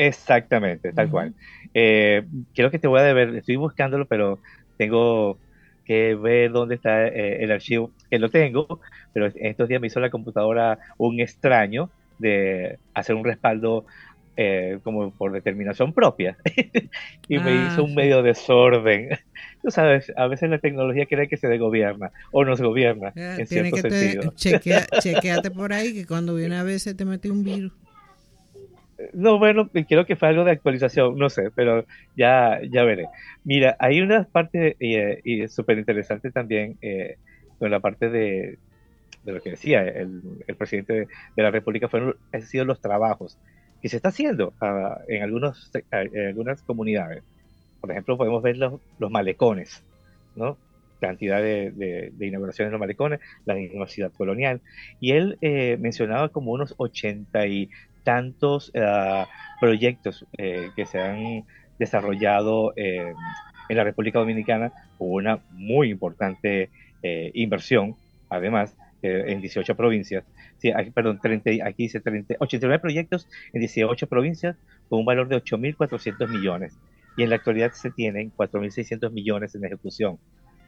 Exactamente, 0.00 0.94
tal 0.94 1.10
cual. 1.10 1.34
Eh, 1.74 2.24
creo 2.54 2.70
que 2.70 2.78
te 2.78 2.88
voy 2.88 3.00
a 3.00 3.02
deber, 3.04 3.34
estoy 3.34 3.56
buscándolo, 3.56 4.06
pero 4.06 4.38
tengo 4.78 5.38
que 5.84 6.14
ver 6.14 6.52
dónde 6.52 6.76
está 6.76 7.06
eh, 7.06 7.44
el 7.44 7.52
archivo, 7.52 7.90
que 8.08 8.18
lo 8.18 8.30
tengo, 8.30 8.80
pero 9.12 9.26
estos 9.26 9.68
días 9.68 9.78
me 9.78 9.88
hizo 9.88 10.00
la 10.00 10.08
computadora 10.08 10.78
un 10.96 11.20
extraño 11.20 11.90
de 12.18 12.78
hacer 12.94 13.14
un 13.14 13.24
respaldo 13.24 13.84
eh, 14.38 14.78
como 14.84 15.10
por 15.10 15.32
determinación 15.32 15.92
propia 15.92 16.38
y 17.28 17.38
me 17.38 17.50
ah, 17.50 17.66
hizo 17.66 17.84
un 17.84 17.94
medio 17.94 18.22
desorden. 18.22 19.10
Tú 19.62 19.70
sabes, 19.70 20.10
a 20.16 20.28
veces 20.28 20.48
la 20.48 20.60
tecnología 20.60 21.04
quiere 21.04 21.28
que 21.28 21.36
se 21.36 21.46
desgobierna 21.46 22.10
o 22.32 22.42
nos 22.46 22.62
gobierna 22.62 23.12
en 23.14 23.46
cierto 23.46 23.76
sentido. 23.76 24.32
chequeate 24.34 25.50
por 25.50 25.74
ahí 25.74 25.92
que 25.92 26.06
cuando 26.06 26.34
viene 26.34 26.56
a 26.56 26.62
veces 26.62 26.96
te 26.96 27.04
mete 27.04 27.30
un 27.30 27.44
virus. 27.44 27.72
No, 29.12 29.38
bueno, 29.38 29.68
creo 29.88 30.06
que 30.06 30.16
fue 30.16 30.28
algo 30.28 30.44
de 30.44 30.52
actualización, 30.52 31.16
no 31.18 31.30
sé, 31.30 31.50
pero 31.54 31.84
ya, 32.16 32.60
ya 32.70 32.84
veré. 32.84 33.06
Mira, 33.44 33.76
hay 33.78 34.00
una 34.00 34.24
parte 34.24 34.76
eh, 34.80 35.20
y 35.24 35.48
súper 35.48 35.78
interesante 35.78 36.30
también 36.30 36.76
eh, 36.82 37.16
la 37.60 37.80
parte 37.80 38.08
de, 38.08 38.58
de, 39.24 39.32
lo 39.32 39.40
que 39.40 39.50
decía 39.50 39.82
el, 39.82 40.22
presidente 40.56 41.06
de, 41.36 41.42
la 41.42 41.50
República, 41.50 41.88
fueron, 41.88 42.16
han 42.32 42.42
sido 42.42 42.64
los 42.64 42.80
trabajos 42.80 43.38
que 43.82 43.88
se 43.88 43.96
está 43.96 44.10
haciendo 44.10 44.52
ah, 44.60 44.98
en, 45.08 45.22
algunos, 45.22 45.70
en 45.90 46.26
algunas 46.26 46.62
comunidades. 46.62 47.22
Por 47.80 47.90
ejemplo, 47.90 48.16
podemos 48.16 48.42
ver 48.42 48.58
los, 48.58 48.80
los 48.98 49.10
malecones, 49.10 49.82
¿no? 50.36 50.56
cantidad 51.00 51.40
de, 51.42 51.72
de, 52.12 52.26
inauguraciones 52.26 52.68
en 52.68 52.72
los 52.72 52.80
malecones, 52.80 53.20
la 53.46 53.54
Universidad 53.54 54.12
Colonial, 54.12 54.60
y 55.00 55.12
él 55.12 55.38
eh, 55.40 55.76
mencionaba 55.80 56.28
como 56.28 56.52
unos 56.52 56.74
80 56.76 57.46
y 57.46 57.70
tantos 58.02 58.70
eh, 58.74 59.24
proyectos 59.60 60.26
eh, 60.38 60.70
que 60.76 60.86
se 60.86 61.00
han 61.00 61.44
desarrollado 61.78 62.72
eh, 62.76 63.12
en 63.68 63.76
la 63.76 63.84
República 63.84 64.18
Dominicana, 64.18 64.72
hubo 64.98 65.16
una 65.16 65.40
muy 65.52 65.90
importante 65.90 66.70
inversión, 67.02 67.96
además, 68.28 68.76
en 69.00 69.40
18 69.40 69.74
provincias. 69.74 70.24
Aquí, 70.74 70.90
perdón, 70.90 71.18
30, 71.22 71.64
aquí 71.64 71.84
dice 71.84 72.00
30, 72.00 72.34
89 72.40 72.78
proyectos 72.78 73.26
en 73.54 73.60
18 73.60 74.06
provincias 74.06 74.56
con 74.90 74.98
un 74.98 75.06
valor 75.06 75.28
de 75.28 75.36
8.400 75.36 76.28
millones. 76.28 76.76
Y 77.16 77.22
en 77.22 77.30
la 77.30 77.36
actualidad 77.36 77.72
se 77.72 77.90
tienen 77.90 78.32
4.600 78.36 79.10
millones 79.12 79.54
en 79.54 79.64
ejecución 79.64 80.18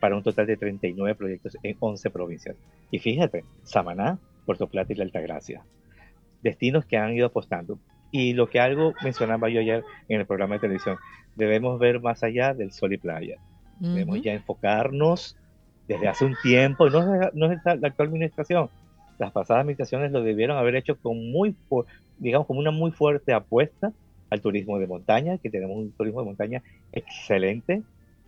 para 0.00 0.16
un 0.16 0.22
total 0.22 0.46
de 0.46 0.56
39 0.56 1.14
proyectos 1.14 1.58
en 1.62 1.76
11 1.78 2.08
provincias. 2.08 2.56
Y 2.90 2.98
fíjate, 2.98 3.44
Samaná, 3.64 4.18
Puerto 4.46 4.68
Plata 4.68 4.94
y 4.94 4.96
la 4.96 5.04
Altagracia 5.04 5.62
destinos 6.42 6.84
que 6.84 6.96
han 6.96 7.12
ido 7.12 7.26
apostando. 7.26 7.78
Y 8.10 8.34
lo 8.34 8.48
que 8.50 8.60
algo 8.60 8.94
mencionaba 9.02 9.48
yo 9.48 9.60
ayer 9.60 9.84
en 10.08 10.20
el 10.20 10.26
programa 10.26 10.54
de 10.54 10.60
televisión, 10.60 10.96
debemos 11.34 11.78
ver 11.78 12.00
más 12.00 12.22
allá 12.22 12.52
del 12.52 12.72
sol 12.72 12.92
y 12.92 12.98
playa. 12.98 13.38
Debemos 13.80 14.22
ya 14.22 14.32
enfocarnos 14.32 15.36
desde 15.88 16.06
hace 16.06 16.24
un 16.24 16.36
tiempo, 16.40 16.88
no 16.88 17.00
es, 17.00 17.34
no 17.34 17.50
es 17.50 17.58
la 17.64 17.72
actual 17.72 18.08
administración, 18.08 18.70
las 19.18 19.32
pasadas 19.32 19.62
administraciones 19.62 20.12
lo 20.12 20.22
debieron 20.22 20.56
haber 20.56 20.76
hecho 20.76 20.96
con 20.96 21.30
muy, 21.30 21.54
digamos, 22.18 22.46
como 22.46 22.60
una 22.60 22.70
muy 22.70 22.90
fuerte 22.90 23.32
apuesta 23.32 23.92
al 24.30 24.40
turismo 24.40 24.78
de 24.78 24.86
montaña, 24.86 25.38
que 25.38 25.50
tenemos 25.50 25.76
un 25.76 25.92
turismo 25.92 26.20
de 26.20 26.26
montaña 26.26 26.62
excelente, 26.92 27.82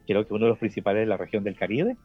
creo 0.07 0.27
que 0.27 0.35
uno 0.35 0.45
de 0.45 0.51
los 0.51 0.59
principales 0.59 1.01
de 1.01 1.07
la 1.07 1.17
región 1.17 1.45
del 1.45 1.57
Caribe, 1.57 1.97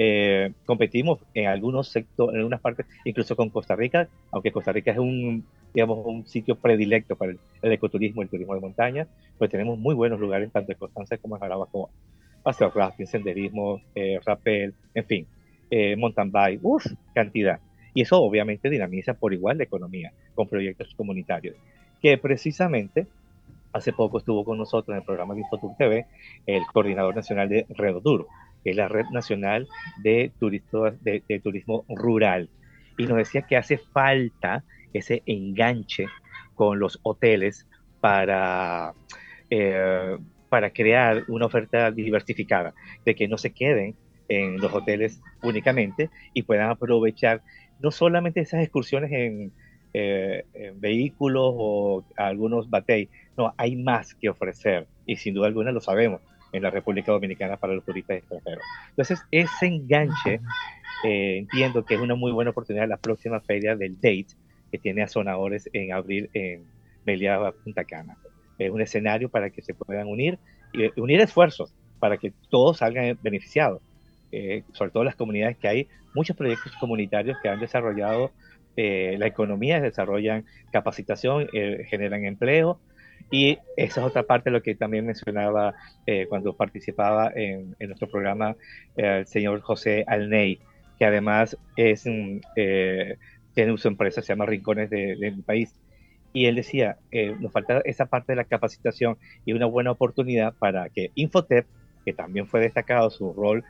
eh, 0.00 0.52
competimos 0.64 1.18
en 1.34 1.48
algunos 1.48 1.88
sectores, 1.88 2.34
en 2.34 2.38
algunas 2.38 2.60
partes, 2.60 2.86
incluso 3.04 3.34
con 3.34 3.50
Costa 3.50 3.74
Rica, 3.74 4.08
aunque 4.30 4.52
Costa 4.52 4.70
Rica 4.70 4.92
es 4.92 4.98
un, 4.98 5.44
digamos, 5.74 6.06
un 6.06 6.24
sitio 6.24 6.54
predilecto 6.54 7.16
para 7.16 7.32
el, 7.32 7.72
ecoturismo 7.72 8.22
y 8.22 8.24
el 8.24 8.30
turismo 8.30 8.54
de 8.54 8.60
montaña, 8.60 9.08
pues 9.36 9.50
tenemos 9.50 9.76
muy 9.76 9.96
buenos 9.96 10.20
lugares, 10.20 10.52
tanto 10.52 10.70
en 10.70 10.78
Constanza 10.78 11.18
como 11.18 11.34
en 11.34 11.40
Jarabacoa. 11.40 11.90
Hacer 12.44 12.70
rafting, 12.72 13.06
senderismo, 13.06 13.80
eh, 13.96 14.20
en 14.94 15.04
fin, 15.04 15.26
eh, 15.68 15.96
mountain 15.96 16.30
bike, 16.30 16.60
uff, 16.62 16.86
cantidad. 17.12 17.58
Y 17.92 18.02
eso 18.02 18.22
obviamente 18.22 18.70
dinamiza 18.70 19.14
por 19.14 19.34
igual 19.34 19.58
la 19.58 19.64
economía 19.64 20.12
con 20.36 20.46
proyectos 20.46 20.94
comunitarios, 20.94 21.56
que 22.00 22.16
precisamente 22.18 23.08
hace 23.72 23.92
poco 23.92 24.18
estuvo 24.18 24.44
con 24.44 24.56
nosotros 24.56 24.94
en 24.94 25.00
el 25.00 25.04
programa 25.04 25.34
de 25.34 25.40
Infotur 25.40 25.76
TV 25.76 26.06
el 26.46 26.62
coordinador 26.72 27.16
nacional 27.16 27.48
de 27.48 27.66
Redotur, 27.70 28.28
es 28.70 28.76
la 28.76 28.88
Red 28.88 29.06
Nacional 29.12 29.68
de, 30.02 30.32
de, 30.40 31.40
Turismo 31.40 31.84
Rural. 31.88 32.48
Y 32.96 33.06
nos 33.06 33.18
decía 33.18 33.42
que 33.42 33.56
hace 33.56 33.78
falta 33.78 34.64
ese 34.92 35.22
enganche 35.26 36.06
con 36.54 36.78
los 36.78 36.98
hoteles 37.02 37.66
para, 38.00 38.92
eh, 39.50 40.16
para 40.48 40.70
crear 40.70 41.24
una 41.28 41.46
oferta 41.46 41.90
diversificada, 41.90 42.74
de 43.04 43.14
que 43.14 43.28
no 43.28 43.38
se 43.38 43.52
queden 43.52 43.94
en 44.28 44.60
los 44.60 44.72
hoteles 44.74 45.20
únicamente 45.42 46.10
y 46.34 46.42
puedan 46.42 46.70
aprovechar 46.70 47.42
no 47.80 47.90
solamente 47.90 48.40
esas 48.40 48.62
excursiones 48.62 49.10
en, 49.12 49.52
eh, 49.94 50.44
vehículos 50.76 51.54
o 51.56 52.04
algunos 52.16 52.68
batey, 52.68 53.08
no, 53.36 53.54
hay 53.56 53.74
más 53.76 54.14
que 54.14 54.28
ofrecer 54.28 54.86
y 55.06 55.16
sin 55.16 55.34
duda 55.34 55.46
alguna 55.46 55.72
lo 55.72 55.80
sabemos 55.80 56.20
en 56.52 56.62
la 56.62 56.70
República 56.70 57.12
Dominicana 57.12 57.56
para 57.56 57.74
los 57.74 57.84
turistas 57.84 58.18
extranjeros. 58.18 58.64
Entonces, 58.90 59.22
ese 59.30 59.66
enganche 59.66 60.40
eh, 61.04 61.38
entiendo 61.38 61.84
que 61.84 61.94
es 61.94 62.00
una 62.00 62.14
muy 62.14 62.32
buena 62.32 62.50
oportunidad 62.50 62.88
la 62.88 62.96
próxima 62.96 63.40
feria 63.40 63.76
del 63.76 63.96
Date 63.96 64.28
que 64.70 64.78
tiene 64.78 65.02
a 65.02 65.08
Sonadores 65.08 65.68
en 65.72 65.92
abril 65.92 66.28
en 66.32 66.64
Meliá, 67.04 67.52
Punta 67.64 67.84
Cana. 67.84 68.16
Es 68.58 68.70
un 68.70 68.80
escenario 68.80 69.28
para 69.28 69.50
que 69.50 69.62
se 69.62 69.74
puedan 69.74 70.08
unir 70.08 70.38
y 70.72 71.00
unir 71.00 71.20
esfuerzos 71.20 71.72
para 71.98 72.16
que 72.16 72.32
todos 72.50 72.78
salgan 72.78 73.18
beneficiados. 73.22 73.80
Eh, 74.30 74.62
sobre 74.72 74.90
todo 74.90 75.04
las 75.04 75.16
comunidades 75.16 75.56
que 75.56 75.68
hay 75.68 75.88
muchos 76.14 76.36
proyectos 76.36 76.74
comunitarios 76.78 77.38
que 77.42 77.48
han 77.48 77.60
desarrollado 77.60 78.30
eh, 78.76 79.16
la 79.18 79.26
economía, 79.26 79.80
desarrollan 79.80 80.44
capacitación, 80.70 81.48
generan 81.88 82.24
empleo 82.24 82.78
y 83.30 83.58
esa 83.76 84.00
es 84.00 84.06
otra 84.06 84.22
parte 84.22 84.50
de 84.50 84.56
lo 84.56 84.62
que 84.62 84.74
también 84.74 85.06
mencionaba 85.06 85.74
eh, 86.06 86.26
cuando 86.28 86.56
participaba 86.56 87.30
en, 87.34 87.76
nuestro 87.78 88.08
programa 88.08 88.56
eh, 88.96 89.18
el 89.20 89.26
señor 89.26 89.60
José 89.60 90.04
Alney, 90.06 90.60
que 90.98 91.04
además 91.04 91.56
es 91.76 92.04
eh, 92.56 93.16
tiene 93.54 93.76
su 93.76 93.88
empresa, 93.88 94.22
se 94.22 94.28
llama 94.28 94.46
Rincones 94.46 94.88
del 94.88 95.18
de, 95.20 95.34
País. 95.44 95.74
Y 96.32 96.46
él 96.46 96.56
decía, 96.56 96.98
nos 97.40 97.50
falta 97.52 97.80
esa 97.84 98.06
parte 98.06 98.32
de 98.32 98.36
la 98.36 98.44
capacitación 98.44 99.16
y 99.46 99.54
una 99.54 99.66
buena 99.66 99.90
oportunidad 99.90 100.54
para 100.58 100.88
que 100.90 101.10
Infotep, 101.14 101.66
que 102.04 102.12
también 102.12 102.46
fue 102.46 102.60
destacado 102.60 103.10
su 103.10 103.32
rol 103.32 103.64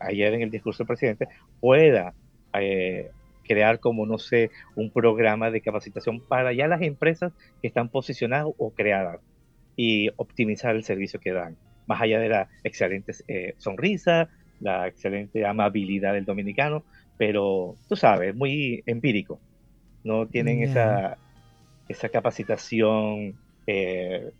ayer 0.00 0.34
en 0.34 0.42
el 0.42 0.50
discurso 0.50 0.78
del 0.78 0.88
presidente, 0.88 1.28
pueda 1.60 2.14
crear 3.48 3.80
como, 3.80 4.06
no 4.06 4.18
sé, 4.18 4.50
un 4.76 4.90
programa 4.90 5.50
de 5.50 5.60
capacitación 5.60 6.20
para 6.20 6.52
ya 6.52 6.68
las 6.68 6.82
empresas 6.82 7.32
que 7.60 7.68
están 7.68 7.88
posicionadas 7.88 8.46
o 8.56 8.70
creadas 8.70 9.20
y 9.76 10.10
optimizar 10.16 10.76
el 10.76 10.84
servicio 10.84 11.18
que 11.18 11.32
dan, 11.32 11.56
más 11.86 12.00
allá 12.00 12.20
de 12.20 12.28
la 12.28 12.48
excelente 12.62 13.12
eh, 13.26 13.54
sonrisa, 13.58 14.28
la 14.60 14.86
excelente 14.86 15.46
amabilidad 15.46 16.12
del 16.12 16.24
dominicano, 16.24 16.84
pero 17.16 17.76
tú 17.88 17.96
sabes, 17.96 18.34
muy 18.34 18.82
empírico, 18.86 19.40
no 20.04 20.26
tienen 20.26 20.62
esa, 20.62 21.16
esa 21.88 22.08
capacitación 22.08 23.34
eh, 23.66 24.30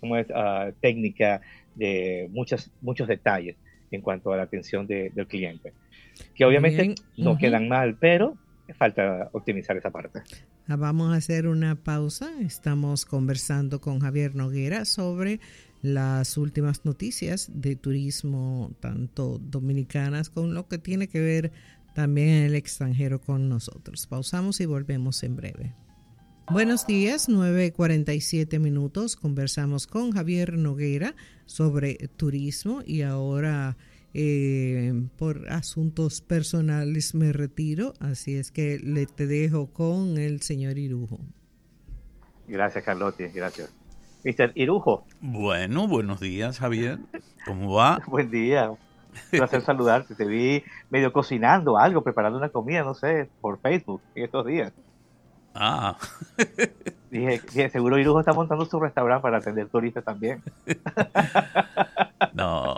como 0.00 0.16
es, 0.16 0.26
ah, 0.34 0.70
técnica 0.80 1.40
de 1.74 2.28
muchos, 2.30 2.70
muchos 2.80 3.08
detalles 3.08 3.56
en 3.90 4.00
cuanto 4.00 4.32
a 4.32 4.36
la 4.36 4.44
atención 4.44 4.86
del 4.86 5.26
cliente, 5.26 5.72
que 6.34 6.44
obviamente 6.44 6.94
no 7.16 7.38
quedan 7.38 7.68
mal, 7.68 7.96
pero 8.00 8.36
falta 8.74 9.28
optimizar 9.32 9.76
esa 9.76 9.90
parte. 9.90 10.22
Ah, 10.68 10.76
vamos 10.76 11.12
a 11.12 11.16
hacer 11.16 11.46
una 11.46 11.76
pausa. 11.76 12.30
Estamos 12.40 13.04
conversando 13.04 13.80
con 13.80 14.00
Javier 14.00 14.34
Noguera 14.34 14.84
sobre 14.84 15.40
las 15.82 16.36
últimas 16.36 16.84
noticias 16.84 17.50
de 17.52 17.76
turismo, 17.76 18.72
tanto 18.80 19.38
dominicanas 19.38 20.30
con 20.30 20.54
lo 20.54 20.66
que 20.66 20.78
tiene 20.78 21.08
que 21.08 21.20
ver 21.20 21.52
también 21.94 22.28
en 22.28 22.42
el 22.44 22.54
extranjero 22.54 23.20
con 23.20 23.48
nosotros. 23.48 24.06
Pausamos 24.06 24.60
y 24.60 24.66
volvemos 24.66 25.22
en 25.22 25.36
breve. 25.36 25.74
Buenos 26.50 26.86
días, 26.86 27.28
9.47 27.28 28.60
minutos. 28.60 29.16
Conversamos 29.16 29.86
con 29.86 30.12
Javier 30.12 30.58
Noguera 30.58 31.16
sobre 31.44 31.96
turismo 32.16 32.82
y 32.86 33.02
ahora 33.02 33.76
eh, 34.18 34.94
por 35.18 35.50
asuntos 35.50 36.22
personales 36.22 37.14
me 37.14 37.34
retiro, 37.34 37.92
así 38.00 38.36
es 38.36 38.50
que 38.50 38.78
le 38.82 39.04
te 39.04 39.26
dejo 39.26 39.66
con 39.74 40.16
el 40.16 40.40
señor 40.40 40.78
Irujo. 40.78 41.18
Gracias, 42.48 42.82
Carlotti, 42.82 43.24
gracias. 43.24 43.74
Mr. 44.24 44.52
Irujo. 44.54 45.04
Bueno, 45.20 45.86
buenos 45.86 46.20
días, 46.20 46.58
Javier. 46.58 46.98
¿Cómo 47.44 47.74
va? 47.74 48.00
Buen 48.06 48.30
día. 48.30 48.70
Un 48.70 48.78
placer 49.30 49.60
saludarte. 49.60 50.14
Te 50.14 50.24
vi 50.24 50.64
medio 50.88 51.12
cocinando 51.12 51.76
algo, 51.76 52.02
preparando 52.02 52.38
una 52.38 52.48
comida, 52.48 52.84
no 52.84 52.94
sé, 52.94 53.28
por 53.42 53.60
Facebook 53.60 54.00
en 54.14 54.24
estos 54.24 54.46
días. 54.46 54.72
Ah. 55.54 55.98
Dije, 57.10 57.68
seguro 57.68 57.98
Irujo 57.98 58.20
está 58.20 58.32
montando 58.32 58.64
su 58.64 58.80
restaurante 58.80 59.20
para 59.20 59.38
atender 59.38 59.68
turistas 59.68 60.04
también. 60.04 60.42
No. 62.32 62.76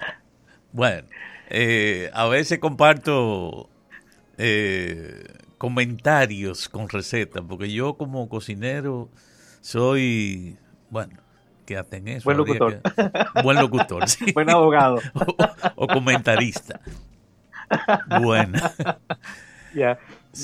Bueno, 0.73 1.09
eh, 1.49 2.11
a 2.13 2.27
veces 2.29 2.59
comparto 2.59 3.69
eh, 4.37 5.25
comentarios 5.57 6.69
con 6.69 6.89
recetas, 6.89 7.43
porque 7.49 7.73
yo 7.73 7.95
como 7.95 8.29
cocinero 8.29 9.09
soy, 9.61 10.57
bueno, 10.91 11.19
quédate 11.67 11.99
en 11.99 12.09
eso. 12.09 12.25
Buen 12.25 12.39
locutor. 12.39 12.81
buen 13.43 13.59
locutor, 13.59 14.09
sí. 14.09 14.33
Buen 14.35 14.49
abogado. 14.51 14.99
o, 15.77 15.87
comentarista. 15.87 16.81
Bueno. 18.21 18.59
Ya. 19.75 19.99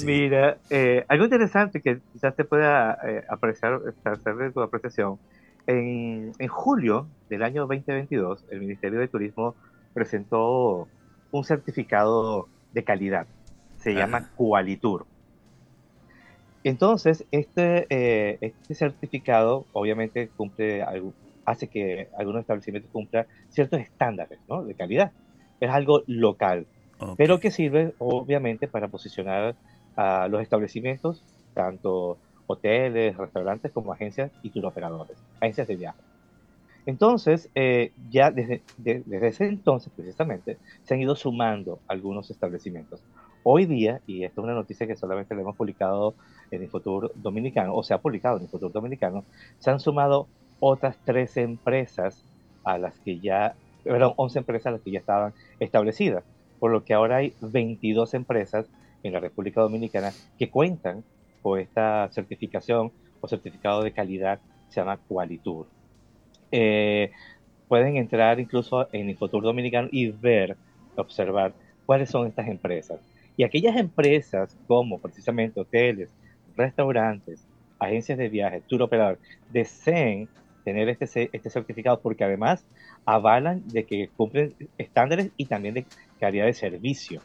Mira, 0.04 0.58
eh, 0.68 1.04
algo 1.08 1.24
interesante 1.24 1.80
que 1.80 2.00
quizás 2.12 2.36
te 2.36 2.44
pueda 2.44 2.98
eh, 3.04 3.24
apreciar, 3.28 3.80
hacer 4.04 4.52
tu 4.52 4.60
apreciación. 4.60 5.18
En, 5.66 6.32
en, 6.38 6.48
julio 6.48 7.08
del 7.30 7.42
año 7.42 7.62
2022, 7.62 8.44
el 8.50 8.60
Ministerio 8.60 9.00
de 9.00 9.08
Turismo 9.08 9.56
presentó 9.94 10.88
un 11.30 11.44
certificado 11.44 12.48
de 12.72 12.84
calidad. 12.84 13.26
Se 13.78 13.94
llama 13.94 14.30
Qualitur. 14.36 15.06
Entonces, 16.64 17.26
este, 17.30 17.86
eh, 17.90 18.38
este 18.40 18.74
certificado 18.74 19.66
obviamente 19.72 20.28
cumple 20.28 20.84
hace 21.44 21.68
que 21.68 22.08
algunos 22.16 22.40
establecimientos 22.40 22.90
cumplan 22.90 23.26
ciertos 23.50 23.80
estándares 23.80 24.38
de 24.66 24.74
calidad. 24.74 25.12
Es 25.60 25.70
algo 25.70 26.02
local, 26.06 26.66
pero 27.16 27.38
que 27.38 27.50
sirve 27.50 27.94
obviamente 27.98 28.66
para 28.66 28.88
posicionar 28.88 29.54
a 29.96 30.26
los 30.28 30.40
establecimientos, 30.40 31.22
tanto 31.52 32.18
hoteles, 32.46 33.16
restaurantes 33.16 33.70
como 33.70 33.92
agencias 33.92 34.32
y 34.42 34.50
turoperadores, 34.50 35.18
agencias 35.40 35.68
de 35.68 35.76
viaje. 35.76 36.00
Entonces, 36.86 37.50
eh, 37.54 37.92
ya 38.10 38.30
desde, 38.30 38.62
desde 38.76 39.26
ese 39.26 39.46
entonces 39.46 39.92
precisamente, 39.94 40.58
se 40.82 40.94
han 40.94 41.00
ido 41.00 41.16
sumando 41.16 41.80
algunos 41.88 42.30
establecimientos. 42.30 43.02
Hoy 43.42 43.66
día, 43.66 44.00
y 44.06 44.24
esto 44.24 44.40
es 44.40 44.44
una 44.44 44.54
noticia 44.54 44.86
que 44.86 44.96
solamente 44.96 45.34
le 45.34 45.42
hemos 45.42 45.56
publicado 45.56 46.14
en 46.50 46.62
el 46.62 46.68
futuro 46.68 47.10
Dominicano, 47.14 47.74
o 47.74 47.82
se 47.82 47.94
ha 47.94 47.98
publicado 47.98 48.36
en 48.36 48.44
el 48.44 48.48
futuro 48.48 48.70
Dominicano, 48.70 49.24
se 49.58 49.70
han 49.70 49.80
sumado 49.80 50.26
otras 50.60 50.96
13 51.04 51.42
empresas 51.42 52.22
a 52.64 52.78
las 52.78 52.98
que 53.00 53.18
ya, 53.18 53.54
perdón, 53.82 54.14
11 54.16 54.38
empresas 54.38 54.66
a 54.66 54.70
las 54.72 54.80
que 54.80 54.90
ya 54.90 54.98
estaban 54.98 55.34
establecidas, 55.60 56.24
por 56.58 56.70
lo 56.70 56.84
que 56.84 56.94
ahora 56.94 57.16
hay 57.16 57.34
22 57.40 58.14
empresas 58.14 58.66
en 59.02 59.12
la 59.12 59.20
República 59.20 59.60
Dominicana 59.60 60.12
que 60.38 60.50
cuentan 60.50 61.04
con 61.42 61.60
esta 61.60 62.08
certificación 62.12 62.90
o 63.20 63.28
certificado 63.28 63.82
de 63.82 63.92
calidad 63.92 64.40
se 64.68 64.80
llama 64.80 64.96
Qualitur. 64.96 65.66
Eh, 66.56 67.10
pueden 67.66 67.96
entrar 67.96 68.38
incluso 68.38 68.86
en 68.92 69.16
futuro 69.16 69.48
Dominicano 69.48 69.88
y 69.90 70.12
ver, 70.12 70.56
observar 70.94 71.52
cuáles 71.84 72.10
son 72.10 72.28
estas 72.28 72.46
empresas. 72.46 73.00
Y 73.36 73.42
aquellas 73.42 73.76
empresas 73.76 74.56
como 74.68 75.00
precisamente 75.00 75.58
hoteles, 75.58 76.10
restaurantes, 76.56 77.44
agencias 77.80 78.18
de 78.18 78.28
viajes, 78.28 78.62
tour 78.68 78.82
operador, 78.82 79.18
deseen 79.50 80.28
tener 80.62 80.88
este, 80.88 81.28
este 81.32 81.50
certificado 81.50 81.98
porque 82.00 82.22
además 82.22 82.64
avalan 83.04 83.66
de 83.66 83.82
que 83.82 84.08
cumplen 84.16 84.54
estándares 84.78 85.32
y 85.36 85.46
también 85.46 85.74
de 85.74 85.86
calidad 86.20 86.46
de 86.46 86.52
servicio. 86.52 87.20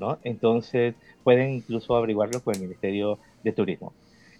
¿no? 0.00 0.18
Entonces 0.24 0.96
pueden 1.22 1.52
incluso 1.52 1.94
averiguarlo 1.94 2.42
con 2.42 2.56
el 2.56 2.62
Ministerio 2.62 3.20
de 3.44 3.52
Turismo. 3.52 3.92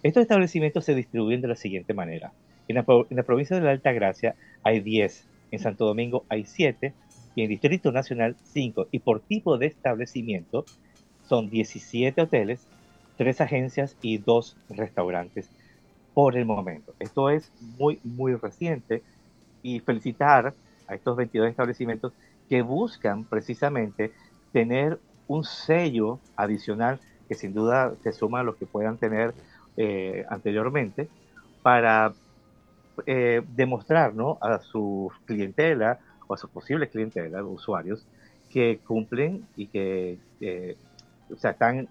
Estos 0.03 0.23
establecimientos 0.23 0.85
se 0.85 0.97
distribuyen 0.97 1.43
de 1.43 1.49
la 1.49 1.55
siguiente 1.55 1.95
manera. 1.95 2.33
En 2.69 2.77
la, 2.77 2.85
en 2.89 3.17
la 3.17 3.23
provincia 3.23 3.57
de 3.57 3.63
la 3.63 3.71
Alta 3.71 3.93
Gracia 3.93 4.35
hay 4.63 4.81
10, 4.81 5.27
en 5.51 5.59
Santo 5.59 5.87
Domingo 5.87 6.25
hay 6.29 6.45
7 6.45 6.93
y 7.35 7.43
en 7.43 7.49
Distrito 7.49 7.93
Nacional 7.93 8.37
5. 8.45 8.89
Y 8.91 8.99
por 9.01 9.21
tipo 9.21 9.59
de 9.59 9.67
establecimiento 9.67 10.65
son 11.29 11.51
17 11.51 12.21
hoteles, 12.21 12.67
3 13.17 13.41
agencias 13.41 13.97
y 14.03 14.19
2 14.19 14.57
restaurantes 14.71 15.51
por 16.15 16.37
el 16.37 16.45
momento. 16.45 16.95
Esto 16.99 17.31
es 17.31 17.53
muy, 17.79 18.01
muy 18.05 18.35
reciente 18.35 19.03
y 19.63 19.81
felicitar 19.81 20.55
a 20.87 20.95
estos 20.95 21.17
22 21.17 21.51
establecimientos 21.51 22.13
que 22.49 22.63
buscan 22.63 23.25
precisamente 23.25 24.13
tener 24.53 24.99
un 25.27 25.45
sello 25.45 26.19
adicional 26.37 27.01
que 27.29 27.35
sin 27.35 27.55
duda 27.55 27.95
se 28.03 28.13
suma 28.13 28.41
a 28.41 28.43
los 28.43 28.57
que 28.57 28.67
puedan 28.67 28.99
tener 28.99 29.33
eh, 29.77 30.27
anteriormente 30.29 31.09
para 31.63 32.13
eh, 33.07 33.43
demostrar 33.55 34.15
¿no? 34.15 34.39
a 34.41 34.59
su 34.59 35.11
clientela 35.25 35.99
o 36.27 36.35
a 36.35 36.37
su 36.37 36.49
posible 36.49 36.89
clientela, 36.89 37.43
usuarios, 37.45 38.07
que 38.51 38.81
cumplen 38.87 39.47
y 39.57 39.67
que 39.69 40.19
eh, 40.41 40.77
o 41.31 41.37
sea, 41.37 41.53
están, 41.53 41.89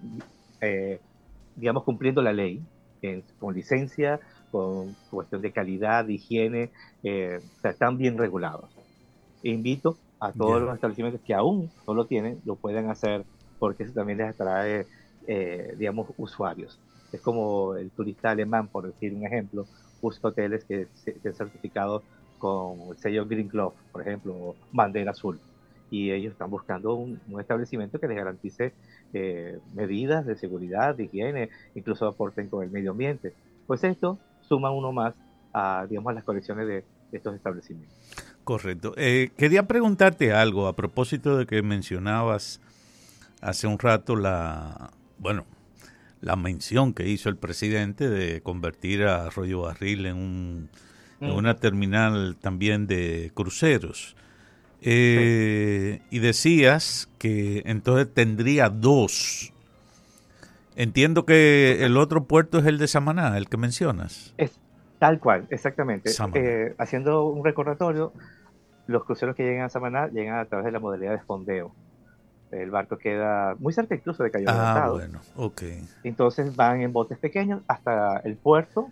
digamos, 1.56 1.82
cumpliendo 1.82 2.22
la 2.22 2.32
ley 2.32 2.62
con 3.40 3.54
licencia, 3.54 4.20
con 4.52 4.94
cuestión 5.10 5.42
de 5.42 5.50
calidad, 5.50 6.04
de 6.04 6.12
higiene, 6.12 6.70
o 7.02 7.60
sea, 7.60 7.72
están 7.72 7.98
bien 7.98 8.16
regulados. 8.16 8.70
E 9.42 9.50
invito 9.50 9.96
a 10.20 10.30
todos 10.30 10.62
los 10.62 10.74
establecimientos 10.74 11.20
que 11.26 11.34
aún 11.34 11.68
no 11.84 11.94
lo 11.94 12.06
tienen, 12.06 12.40
lo 12.44 12.54
pueden 12.54 12.88
hacer 12.88 13.24
porque 13.62 13.84
eso 13.84 13.92
también 13.92 14.18
les 14.18 14.30
atrae, 14.30 14.88
eh, 15.28 15.74
digamos, 15.78 16.08
usuarios. 16.16 16.80
Es 17.12 17.20
como 17.20 17.76
el 17.76 17.92
turista 17.92 18.30
alemán, 18.30 18.66
por 18.66 18.86
decir 18.86 19.14
un 19.14 19.24
ejemplo, 19.24 19.66
busca 20.02 20.28
hoteles 20.28 20.64
que 20.64 20.88
estén 21.06 21.34
certificados 21.34 22.02
con 22.38 22.90
el 22.90 22.98
sello 22.98 23.24
Green 23.24 23.48
Glove, 23.48 23.74
por 23.92 24.02
ejemplo, 24.02 24.56
bandera 24.72 25.12
azul. 25.12 25.38
Y 25.90 26.10
ellos 26.10 26.32
están 26.32 26.50
buscando 26.50 26.94
un, 26.94 27.20
establecimiento 27.38 28.00
que 28.00 28.08
les 28.08 28.16
garantice 28.16 28.72
eh, 29.12 29.58
medidas 29.74 30.26
de 30.26 30.36
seguridad, 30.36 30.96
de 30.96 31.04
higiene, 31.04 31.50
incluso 31.74 32.06
aporten 32.06 32.48
con 32.48 32.64
el 32.64 32.70
medio 32.70 32.90
ambiente. 32.90 33.32
Pues 33.66 33.84
esto 33.84 34.18
suma 34.40 34.70
uno 34.70 34.90
más 34.90 35.14
a, 35.52 35.86
digamos, 35.88 36.14
las 36.14 36.24
colecciones 36.24 36.66
de 36.66 36.84
estos 37.12 37.34
establecimientos. 37.34 37.94
Correcto. 38.44 38.94
Eh, 38.96 39.30
quería 39.36 39.68
preguntarte 39.68 40.32
algo 40.32 40.66
a 40.66 40.74
propósito 40.74 41.38
de 41.38 41.46
que 41.46 41.62
mencionabas 41.62 42.60
hace 43.40 43.66
un 43.66 43.78
rato 43.78 44.16
la, 44.16 44.90
bueno, 45.18 45.44
la 46.22 46.36
mención 46.36 46.94
que 46.94 47.08
hizo 47.08 47.28
el 47.28 47.36
presidente 47.36 48.08
de 48.08 48.40
convertir 48.40 49.04
a 49.04 49.26
Arroyo 49.26 49.62
Barril 49.62 50.06
en, 50.06 50.16
un, 50.16 50.70
en 51.20 51.30
mm. 51.30 51.36
una 51.36 51.56
terminal 51.56 52.36
también 52.40 52.86
de 52.86 53.30
cruceros. 53.34 54.16
Eh, 54.80 56.00
y 56.10 56.18
decías 56.18 57.08
que 57.18 57.62
entonces 57.66 58.12
tendría 58.12 58.70
dos. 58.70 59.52
Entiendo 60.74 61.26
que 61.26 61.84
el 61.84 61.98
otro 61.98 62.24
puerto 62.24 62.58
es 62.58 62.64
el 62.64 62.78
de 62.78 62.88
Samaná, 62.88 63.36
el 63.36 63.48
que 63.48 63.58
mencionas. 63.58 64.32
Es, 64.38 64.58
Tal 65.02 65.18
cual, 65.18 65.48
exactamente. 65.50 66.12
Eh, 66.34 66.76
haciendo 66.78 67.24
un 67.24 67.44
recordatorio, 67.44 68.12
los 68.86 69.04
cruceros 69.04 69.34
que 69.34 69.42
llegan 69.42 69.64
a 69.64 69.68
Samaná 69.68 70.06
llegan 70.06 70.38
a 70.38 70.44
través 70.44 70.64
de 70.64 70.70
la 70.70 70.78
modalidad 70.78 71.10
de 71.10 71.18
fondeo. 71.18 71.74
El 72.52 72.70
barco 72.70 72.98
queda 72.98 73.56
muy 73.58 73.72
cerca 73.72 73.94
incluso 73.94 74.22
de 74.22 74.30
Cayo 74.30 74.46
Ah, 74.48 74.88
bueno, 74.90 75.20
ok. 75.36 75.62
Entonces 76.04 76.54
van 76.54 76.80
en 76.82 76.92
botes 76.92 77.18
pequeños 77.18 77.62
hasta 77.66 78.18
el 78.18 78.36
puerto 78.36 78.90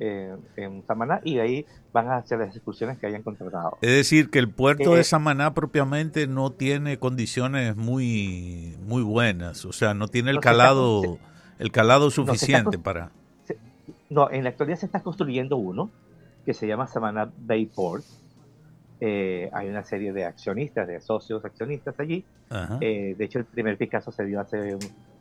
eh, 0.00 0.34
en 0.56 0.82
Samaná 0.86 1.20
y 1.22 1.36
de 1.36 1.40
ahí 1.42 1.66
van 1.92 2.08
a 2.08 2.16
hacer 2.16 2.38
las 2.38 2.56
excursiones 2.56 2.98
que 2.98 3.06
hayan 3.06 3.22
contratado. 3.22 3.78
Es 3.82 3.90
decir, 3.90 4.30
que 4.30 4.38
el 4.38 4.48
puerto 4.48 4.94
de 4.94 5.02
eh, 5.02 5.04
Samaná 5.04 5.54
propiamente 5.54 6.26
no 6.26 6.50
tiene 6.50 6.98
condiciones 6.98 7.76
muy, 7.76 8.76
muy 8.86 9.02
buenas, 9.02 9.64
o 9.64 9.72
sea, 9.72 9.94
no 9.94 10.08
tiene 10.08 10.30
el 10.30 10.40
calado, 10.40 11.18
el 11.58 11.70
calado 11.70 12.10
suficiente 12.10 12.78
para 12.78 13.12
no, 14.12 14.30
en 14.30 14.44
la 14.44 14.50
actualidad 14.50 14.78
se 14.78 14.86
está 14.86 15.00
construyendo 15.00 15.56
uno 15.56 15.90
que 16.44 16.54
se 16.54 16.66
llama 16.66 16.86
Savannah 16.86 17.30
Bayport. 17.38 18.04
Eh, 19.04 19.50
hay 19.52 19.68
una 19.68 19.82
serie 19.82 20.12
de 20.12 20.24
accionistas, 20.24 20.86
de 20.86 21.00
socios 21.00 21.44
accionistas 21.44 21.98
allí. 21.98 22.24
Eh, 22.80 23.16
de 23.18 23.24
hecho, 23.24 23.40
el 23.40 23.46
primer 23.46 23.76
Picasso 23.76 24.12
se 24.12 24.24
dio 24.24 24.38
hace 24.38 24.78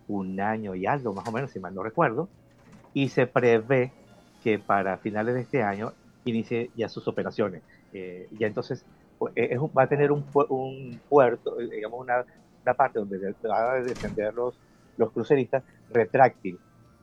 un, 0.07 0.39
año 0.39 0.75
y 0.75 0.85
algo, 0.85 1.13
más 1.13 1.27
o 1.27 1.31
menos, 1.31 1.49
si 1.49 1.59
mal 1.59 1.73
no 1.73 1.81
recuerdo. 1.81 2.29
Y 2.93 3.09
se 3.09 3.25
prevé 3.25 3.91
que 4.43 4.59
para 4.59 4.97
finales 4.97 5.33
de 5.33 5.41
este 5.41 5.63
año 5.63 5.93
inicie 6.25 6.69
ya 6.75 6.89
sus 6.89 7.07
operaciones. 7.07 7.63
Eh, 7.91 8.29
ya 8.37 8.45
entonces 8.45 8.85
eh, 9.35 9.57
va 9.75 9.81
a 9.81 9.87
tener 9.87 10.11
un, 10.11 10.25
un 10.49 11.01
puerto, 11.09 11.59
eh, 11.59 11.67
digamos 11.67 12.01
una, 12.01 12.23
una, 12.63 12.73
parte 12.75 12.99
donde 12.99 13.33
van 13.41 13.67
a 13.67 13.73
descender 13.81 14.31
los, 14.35 14.53
los 14.97 15.11
cruceristas 15.11 15.63
retráctil. 15.89 16.59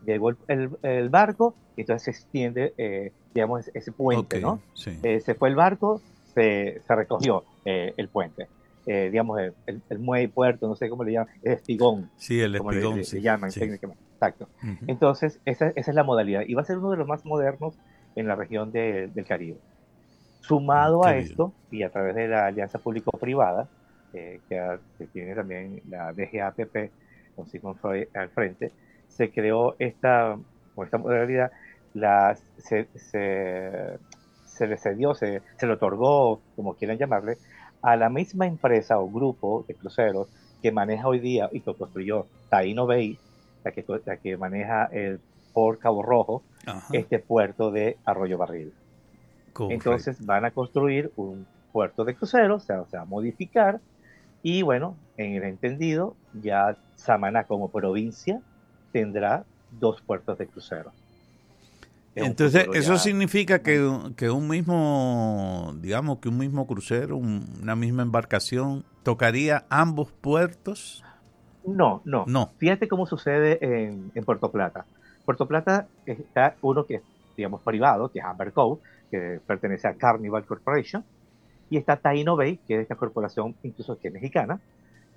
Llegó 0.07 0.31
el, 0.31 0.71
el, 0.83 1.09
barco 1.09 1.57
y 1.75 1.81
entonces 1.81 2.05
se 2.05 2.11
extiende, 2.13 3.13
digamos, 3.35 3.69
ese 3.75 3.91
puente, 3.91 4.41
¿no? 4.41 4.63
se 4.75 5.35
fue 5.35 5.49
el 5.49 5.57
barco, 5.57 6.01
se, 6.35 6.81
se 6.87 6.95
recogió 6.95 7.45
el 7.65 8.09
puente. 8.09 8.49
digamos, 8.87 9.41
el, 9.41 9.83
el, 9.89 9.99
muelle 9.99 10.29
puerto, 10.29 10.67
no 10.69 10.75
sé 10.75 10.89
cómo 10.89 11.05
le 11.05 11.13
llaman, 11.13 11.35
el 11.43 11.53
espigón. 11.53 12.11
Sí, 12.17 12.41
el 12.41 12.55
espigón. 12.55 13.05
Se, 13.05 13.21
llaman 13.21 13.51
técnicamente. 13.51 14.03
Exacto. 14.15 14.49
Entonces, 14.87 15.41
esa, 15.45 15.69
esa, 15.69 15.91
es 15.91 15.95
la 15.95 16.05
modalidad. 16.05 16.43
Y 16.47 16.55
va 16.55 16.63
a 16.63 16.65
ser 16.65 16.79
uno 16.79 16.91
de 16.91 16.97
los 16.97 17.07
más 17.07 17.25
modernos 17.25 17.79
en 18.17 18.27
la 18.27 18.35
región 18.35 18.73
de, 18.73 19.09
del 19.09 19.25
Caribe. 19.25 19.59
Sumado 20.41 21.05
a 21.05 21.17
esto, 21.17 21.53
y 21.71 21.83
a 21.83 21.91
través 21.91 22.15
de 22.15 22.27
la 22.27 22.47
alianza 22.47 22.79
público-privada, 22.79 23.69
eh, 24.13 24.41
que, 24.49 25.07
tiene 25.13 25.35
también 25.35 25.83
la 25.89 26.13
DGAPP 26.13 26.91
con 27.37 27.47
Simon 27.47 27.77
Freud 27.77 28.09
al 28.15 28.31
frente, 28.31 28.73
se 29.07 29.31
creó 29.31 29.77
esta, 29.79 30.39
con 30.75 30.85
esta 30.85 30.99
modalidad, 30.99 31.53
la, 31.95 32.37
se, 32.57 32.89
se, 32.95 33.99
se 34.59 34.67
le 34.67 34.77
cedió, 34.77 35.15
se, 35.15 35.41
se 35.57 35.67
le 35.67 35.73
otorgó, 35.73 36.41
como 36.57 36.75
quieran 36.75 36.99
llamarle, 36.99 37.39
a 37.81 37.97
la 37.97 38.11
misma 38.11 38.47
empresa 38.47 38.99
o 38.99 39.09
grupo 39.09 39.65
de 39.69 39.75
cruceros 39.75 40.29
que 40.61 40.73
maneja 40.73 41.07
hoy 41.07 41.21
día 41.21 41.49
y 41.53 41.61
que 41.61 41.75
construyó 41.75 42.27
Taino 42.51 42.87
Bay, 42.87 43.19
la 43.65 43.73
que, 43.73 43.85
la 44.05 44.17
que 44.17 44.37
maneja 44.37 44.87
el 44.87 45.21
por 45.53 45.79
Cabo 45.79 46.03
Rojo, 46.03 46.43
este 46.93 47.19
puerto 47.19 47.71
de 47.71 47.97
Arroyo 48.05 48.39
Barril. 48.39 48.73
Entonces 49.71 50.25
van 50.25 50.45
a 50.45 50.51
construir 50.51 51.11
un 51.17 51.47
puerto 51.73 52.05
de 52.05 52.15
cruceros, 52.15 52.63
o 52.63 52.67
sea, 52.67 52.81
o 52.83 52.87
sea, 52.87 53.05
modificar, 53.05 53.81
y 54.43 54.63
bueno, 54.63 54.97
en 55.17 55.35
el 55.35 55.43
entendido, 55.45 56.15
ya 56.33 56.77
Samaná 56.95 57.45
como 57.45 57.71
provincia 57.71 58.41
tendrá 58.93 59.45
dos 59.81 60.01
puertos 60.01 60.39
de 60.39 60.47
cruceros. 60.47 60.93
Entonces, 62.15 62.67
eso 62.75 62.99
significa 62.99 63.63
que, 63.63 63.89
que, 64.17 64.31
un 64.31 64.49
mismo, 64.49 65.73
digamos, 65.81 66.19
que 66.19 66.29
un 66.29 66.39
mismo 66.39 66.67
crucero, 66.67 67.17
una 67.17 67.77
misma 67.77 68.03
embarcación, 68.03 68.85
tocaría 69.05 69.67
ambos 69.69 70.11
puertos. 70.13 71.05
No, 71.65 72.03
no. 72.05 72.25
No. 72.27 72.51
Fíjate 72.59 72.89
cómo 72.89 73.07
sucede 73.07 73.59
en, 73.61 74.11
en 74.15 74.25
Puerto 74.25 74.51
Plata. 74.51 74.85
Puerto 75.25 75.47
Plata 75.47 75.87
está 76.07 76.57
uno 76.63 76.87
que 76.87 76.97
es, 76.97 77.03
digamos, 77.37 77.61
privado, 77.63 78.11
que 78.11 78.19
es 78.19 78.25
Amber 78.25 78.53
Cove, 78.53 78.81
que 79.11 79.41
pertenece 79.47 79.87
a 79.87 79.95
Carnival 79.95 80.45
Corporation, 80.45 81.05
y 81.71 81.77
está 81.77 81.97
Taino 81.97 82.37
Bay, 82.37 82.59
que 82.67 82.77
es 82.77 82.81
esta 82.81 82.97
corporación 82.97 83.55
incluso 83.63 83.99
que 83.99 84.09
es 84.09 84.15
mexicana, 84.15 84.61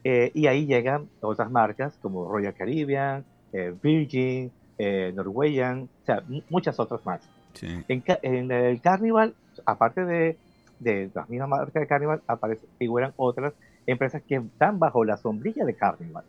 eh, 0.04 0.32
y 0.34 0.47
ahí 0.47 0.65
llegan 0.65 1.08
otras 1.21 1.49
marcas 1.51 1.97
como 2.01 2.30
Royal 2.30 2.54
Caribbean, 2.54 3.23
eh, 3.54 3.73
Virgin, 3.82 4.51
eh, 4.84 5.12
Norwegian, 5.15 5.89
o 6.02 6.06
sea, 6.06 6.24
muchas 6.50 6.80
otras 6.80 7.06
más. 7.06 7.22
En, 7.62 8.52
el 8.52 8.82
Carnival, 8.82 9.36
aparte 9.65 10.06
de, 10.06 10.38
de 10.80 11.10
las 11.13 11.30
mismas 11.30 11.50
marcas 11.50 11.82
de 11.82 11.88
Carnival, 11.88 12.22
aparecen, 12.28 12.67
figuran 12.80 13.13
otras 13.17 13.54
empresas 13.86 14.22
que 14.28 14.36
están 14.36 14.80
bajo 14.80 15.04
la 15.04 15.17
sombrilla 15.17 15.65
de 15.65 15.74
Carnival. 15.74 16.24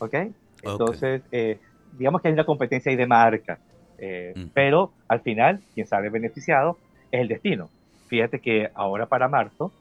¿Ok? 0.00 0.14
Entonces, 0.62 1.22
okay 1.26 1.58
digamos 1.96 2.20
que 2.20 2.28
hay 2.28 2.34
una 2.34 2.44
competencia 2.44 2.90
ahí 2.90 2.96
de 2.96 3.06
marca, 3.06 3.58
eh, 3.98 4.34
pero 4.54 4.92
al 5.08 5.20
final 5.20 5.60
quien 5.74 5.86
sale 5.86 6.08
beneficiado 6.08 6.78
es 7.10 7.20
el 7.20 7.28
destino. 7.28 7.68
Fíjate 8.08 8.40
que 8.40 8.70
ahora 8.74 9.06
para 9.06 9.28
marzo, 9.28 9.72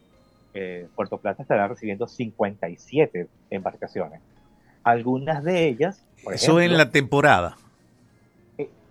eh, 0.54 0.88
Puerto 0.96 1.18
Plata 1.18 1.42
estará 1.42 1.68
recibiendo 1.68 2.08
57 2.08 3.28
embarcaciones. 3.50 4.22
Algunas 4.84 5.44
de 5.44 5.68
ellas... 5.68 6.04
Eso 6.32 6.60
en 6.60 6.78
la 6.78 6.90
temporada. 6.90 7.58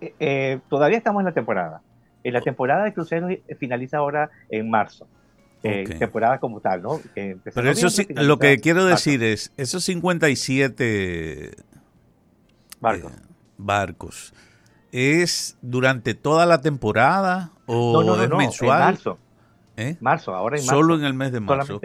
Eh, 0.00 0.58
todavía 0.68 0.98
estamos 0.98 1.20
en 1.20 1.26
la 1.26 1.32
temporada. 1.32 1.82
En 2.22 2.32
la 2.32 2.40
temporada 2.40 2.84
de 2.84 2.92
cruceros 2.92 3.32
finaliza 3.58 3.98
ahora 3.98 4.30
en 4.48 4.68
marzo. 4.68 5.06
temporada 5.62 6.38
como 6.38 6.60
tal, 6.60 6.82
¿no? 6.82 7.00
Pero 7.14 7.70
eso 7.70 7.88
sí, 7.88 8.06
lo 8.10 8.38
que 8.38 8.58
quiero 8.58 8.84
decir 8.84 9.22
es, 9.22 9.52
esos 9.56 9.84
57 9.84 11.52
Barcos. 12.80 13.12
Eh, 13.12 13.16
barcos. 13.58 14.34
¿Es 14.92 15.58
durante 15.62 16.14
toda 16.14 16.46
la 16.46 16.60
temporada 16.60 17.50
o 17.66 18.22
es 18.22 18.30
mensual? 18.30 18.80
En 18.80 18.86
marzo. 18.86 19.18
¿Eh? 19.76 19.96
Marzo, 20.00 20.34
ahora 20.34 20.56
en 20.56 20.62
marzo. 20.64 20.80
Solo 20.80 20.94
en 20.94 21.04
el 21.04 21.14
mes 21.14 21.32
de 21.32 21.40
marzo. 21.40 21.80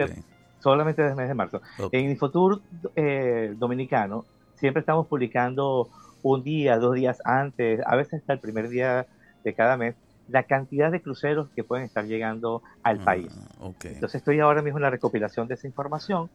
Solamente, 0.60 1.02
en 1.02 1.08
el 1.08 1.16
mes 1.16 1.28
de 1.28 1.34
marzo. 1.34 1.60
En 1.90 2.10
Infotour 2.10 2.62
eh, 2.94 3.54
Dominicano 3.58 4.24
siempre 4.54 4.80
estamos 4.80 5.08
publicando 5.08 5.88
un 6.22 6.42
día, 6.42 6.78
dos 6.78 6.94
días 6.94 7.20
antes, 7.24 7.80
a 7.86 7.96
veces 7.96 8.20
hasta 8.20 8.32
el 8.32 8.38
primer 8.38 8.68
día 8.68 9.06
de 9.44 9.54
cada 9.54 9.76
mes, 9.76 9.94
la 10.28 10.44
cantidad 10.44 10.90
de 10.90 11.02
cruceros 11.02 11.48
que 11.54 11.64
pueden 11.64 11.84
estar 11.84 12.04
llegando 12.04 12.62
al 12.82 13.00
ah, 13.00 13.04
país. 13.04 13.36
Entonces 13.84 14.16
estoy 14.16 14.40
ahora 14.40 14.62
mismo 14.62 14.78
en 14.78 14.82
la 14.82 14.90
recopilación 14.90 15.48
de 15.48 15.54
esa 15.54 15.66
información 15.66 16.30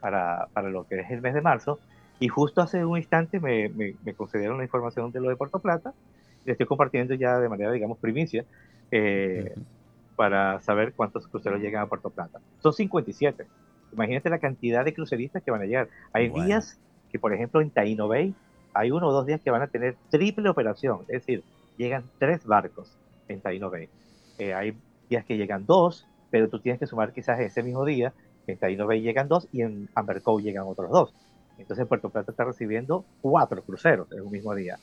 para, 0.00 0.48
para 0.52 0.68
lo 0.68 0.86
que 0.86 1.00
es 1.00 1.10
el 1.10 1.20
mes 1.20 1.34
de 1.34 1.40
marzo 1.40 1.78
y 2.20 2.28
justo 2.28 2.60
hace 2.60 2.84
un 2.84 2.98
instante 2.98 3.40
me, 3.40 3.70
me, 3.70 4.14
concedieron 4.14 4.58
la 4.58 4.64
información 4.64 5.10
de 5.10 5.20
lo 5.20 5.30
de 5.30 5.36
Puerto 5.36 5.58
Plata. 5.58 5.94
Le 6.44 6.52
estoy 6.52 6.66
compartiendo 6.66 7.14
ya 7.14 7.38
de 7.38 7.48
manera, 7.48 7.72
digamos, 7.72 7.98
primicia 7.98 8.44
eh, 8.90 9.54
para 10.16 10.60
saber 10.60 10.92
cuántos 10.92 11.26
cruceros 11.26 11.60
llegan 11.60 11.82
a 11.82 11.86
Puerto 11.86 12.10
Plata. 12.10 12.38
Son 12.62 12.74
57. 12.74 13.46
Imagínate 13.94 14.28
la 14.28 14.38
cantidad 14.38 14.84
de 14.84 14.92
cruceristas 14.92 15.42
que 15.42 15.50
van 15.50 15.62
a 15.62 15.64
llegar. 15.64 15.88
Hay 16.12 16.28
días 16.28 16.78
que, 17.10 17.18
por 17.18 17.32
ejemplo, 17.32 17.62
en 17.62 17.70
Taino 17.70 18.06
Bay, 18.06 18.34
hay 18.74 18.90
uno 18.90 19.08
o 19.08 19.12
dos 19.12 19.26
días 19.26 19.40
que 19.40 19.50
van 19.50 19.62
a 19.62 19.66
tener 19.66 19.96
triple 20.10 20.48
operación. 20.48 21.00
Es 21.02 21.20
decir, 21.26 21.42
llegan 21.76 22.04
tres 22.18 22.44
barcos 22.44 22.96
en 23.28 23.40
Taino 23.40 23.70
Bay. 23.70 23.88
Eh, 24.38 24.54
hay 24.54 24.74
días 25.08 25.24
que 25.24 25.36
llegan 25.36 25.66
dos, 25.66 26.06
pero 26.30 26.48
tú 26.48 26.60
tienes 26.60 26.78
que 26.78 26.86
sumar 26.86 27.12
quizás 27.12 27.40
ese 27.40 27.62
mismo 27.62 27.84
día. 27.84 28.12
En 28.46 28.56
Taino 28.56 28.86
Bay 28.86 29.00
llegan 29.00 29.28
dos 29.28 29.48
y 29.52 29.62
en 29.62 29.88
Amber 29.94 30.22
Cove 30.22 30.42
llegan 30.42 30.66
otros 30.66 30.90
dos. 30.90 31.14
Entonces 31.58 31.86
Puerto 31.86 32.08
Plata 32.08 32.30
está 32.30 32.44
recibiendo 32.44 33.04
cuatro 33.20 33.62
cruceros 33.62 34.10
en 34.12 34.22
un 34.22 34.30
mismo 34.30 34.54
día. 34.54 34.78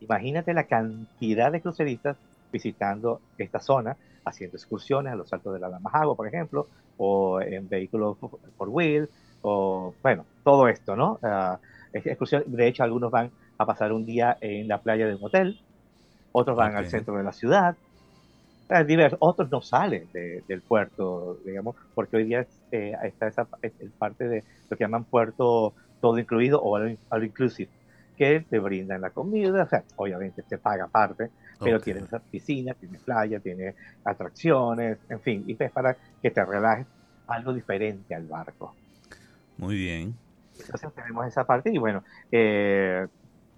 Imagínate 0.00 0.54
la 0.54 0.64
cantidad 0.64 1.52
de 1.52 1.60
cruceristas 1.60 2.16
visitando 2.50 3.20
esta 3.38 3.60
zona, 3.60 3.96
haciendo 4.24 4.56
excursiones 4.56 5.12
a 5.12 5.16
los 5.16 5.32
altos 5.32 5.54
de 5.54 5.60
la 5.60 5.68
Damajagua, 5.68 6.16
por 6.16 6.26
ejemplo, 6.26 6.66
o 6.96 7.40
en 7.40 7.68
vehículos 7.68 8.16
por 8.56 8.68
wheel, 8.68 9.08
o 9.42 9.94
bueno, 10.02 10.24
todo 10.44 10.68
esto, 10.68 10.96
¿no? 10.96 11.18
Uh, 11.22 11.56
de 11.92 12.66
hecho, 12.66 12.84
algunos 12.84 13.10
van 13.10 13.30
a 13.58 13.66
pasar 13.66 13.92
un 13.92 14.04
día 14.04 14.36
en 14.40 14.68
la 14.68 14.80
playa 14.80 15.06
de 15.06 15.14
un 15.14 15.24
hotel, 15.24 15.60
otros 16.32 16.56
van 16.56 16.76
al 16.76 16.86
centro 16.86 17.16
de 17.16 17.24
la 17.24 17.32
ciudad, 17.32 17.76
diversos. 18.86 19.18
Otros 19.20 19.50
no 19.50 19.60
salen 19.60 20.08
del 20.12 20.62
puerto, 20.62 21.38
digamos, 21.44 21.76
porque 21.94 22.16
hoy 22.16 22.24
día 22.24 22.46
eh, 22.70 22.94
está 23.04 23.26
esa 23.26 23.46
parte 23.98 24.28
de 24.28 24.44
lo 24.70 24.76
que 24.76 24.84
llaman 24.84 25.04
puerto 25.04 25.74
todo 26.00 26.18
incluido 26.18 26.60
o 26.60 26.76
al, 26.76 26.98
inclusive, 27.22 27.70
que 28.16 28.40
te 28.40 28.58
brindan 28.58 29.00
la 29.00 29.10
comida, 29.10 29.62
o 29.62 29.68
sea, 29.68 29.84
obviamente 29.96 30.42
te 30.42 30.58
paga 30.58 30.84
aparte, 30.84 31.30
pero 31.60 31.80
tiene 31.80 32.02
piscina, 32.30 32.74
tiene 32.74 32.98
playa, 32.98 33.38
tiene 33.38 33.74
atracciones, 34.04 34.98
en 35.08 35.20
fin, 35.20 35.44
y 35.46 35.56
es 35.62 35.70
para 35.70 35.96
que 36.20 36.30
te 36.30 36.44
relajes 36.44 36.86
algo 37.28 37.52
diferente 37.52 38.14
al 38.14 38.26
barco. 38.26 38.74
Muy 39.58 39.76
bien. 39.76 40.14
Tenemos 40.94 41.26
esa 41.26 41.44
parte 41.44 41.70
y 41.72 41.78
bueno, 41.78 42.02
eh, 42.30 43.06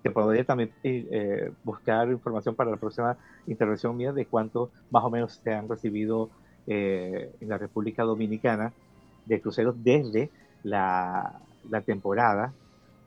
te 0.03 0.11
podría 0.11 0.45
también 0.45 0.71
eh, 0.83 1.51
buscar 1.65 2.09
información 2.11 2.55
para 2.55 2.71
la 2.71 2.77
próxima 2.77 3.17
intervención 3.47 3.97
mía 3.97 4.13
de 4.13 4.27
cuánto 4.27 4.71
más 4.91 5.03
o 5.05 5.11
menos 5.11 5.41
se 5.43 5.53
han 5.53 5.69
recibido 5.69 6.31
eh, 6.67 7.31
en 7.41 7.49
la 7.49 7.59
República 7.59 8.05
Dominicana 8.05 8.73
de 9.27 9.41
cruceros 9.41 9.75
desde 9.83 10.31
la, 10.63 11.41
temporada 11.87 12.53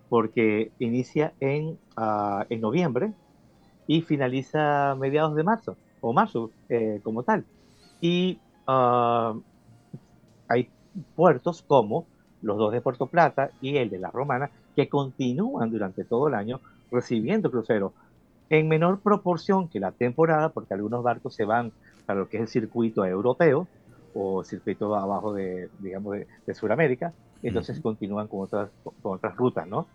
porque 0.10 0.72
inicia 0.80 1.34
en, 1.40 1.78
uh, 1.98 2.44
en 2.50 2.62
noviembre 2.62 3.14
y 3.88 4.02
finaliza 4.02 4.96
mediados 4.96 5.36
de 5.36 5.44
marzo, 5.44 5.78
o 6.02 6.14
marzo 6.14 6.52
eh, 6.70 7.00
como 7.04 7.24
tal. 7.24 7.46
Y 8.02 8.40
uh, 8.68 9.40
hay 10.48 10.70
puertos 11.16 11.62
como 11.62 12.06
los 12.42 12.58
dos 12.58 12.72
de 12.72 12.82
Puerto 12.82 13.08
Plata 13.08 13.52
y 13.62 13.78
el 13.78 13.90
de 13.90 14.00
La 14.00 14.12
Romana 14.12 14.50
que 14.76 14.90
continúan 14.90 15.72
durante 15.72 16.04
todo 16.04 16.28
el 16.28 16.36
año 16.36 16.60
recibiendo 16.92 17.52
cruceros 17.52 17.94
en 18.50 18.68
menor 18.68 19.00
proporción 19.00 19.68
que 19.68 19.80
la 19.80 19.92
temporada, 19.92 20.50
porque 20.50 20.74
algunos 20.74 21.04
barcos 21.04 21.34
se 21.36 21.46
van 21.46 21.72
para 22.06 22.20
lo 22.20 22.30
que 22.30 22.38
es 22.38 22.44
el 22.44 22.48
circuito 22.48 23.06
europeo 23.06 23.68
o 24.14 24.44
circuito 24.44 24.96
abajo 24.96 25.34
de, 25.34 25.70
digamos, 25.80 26.14
de, 26.14 26.28
de 26.46 26.54
Sudamérica, 26.54 27.14
entonces 27.44 27.80
continúan 27.82 28.28
con 28.28 28.42
otras, 28.42 28.70
con 29.02 29.14
otras 29.14 29.36
rutas, 29.36 29.68
¿no? 29.68 29.86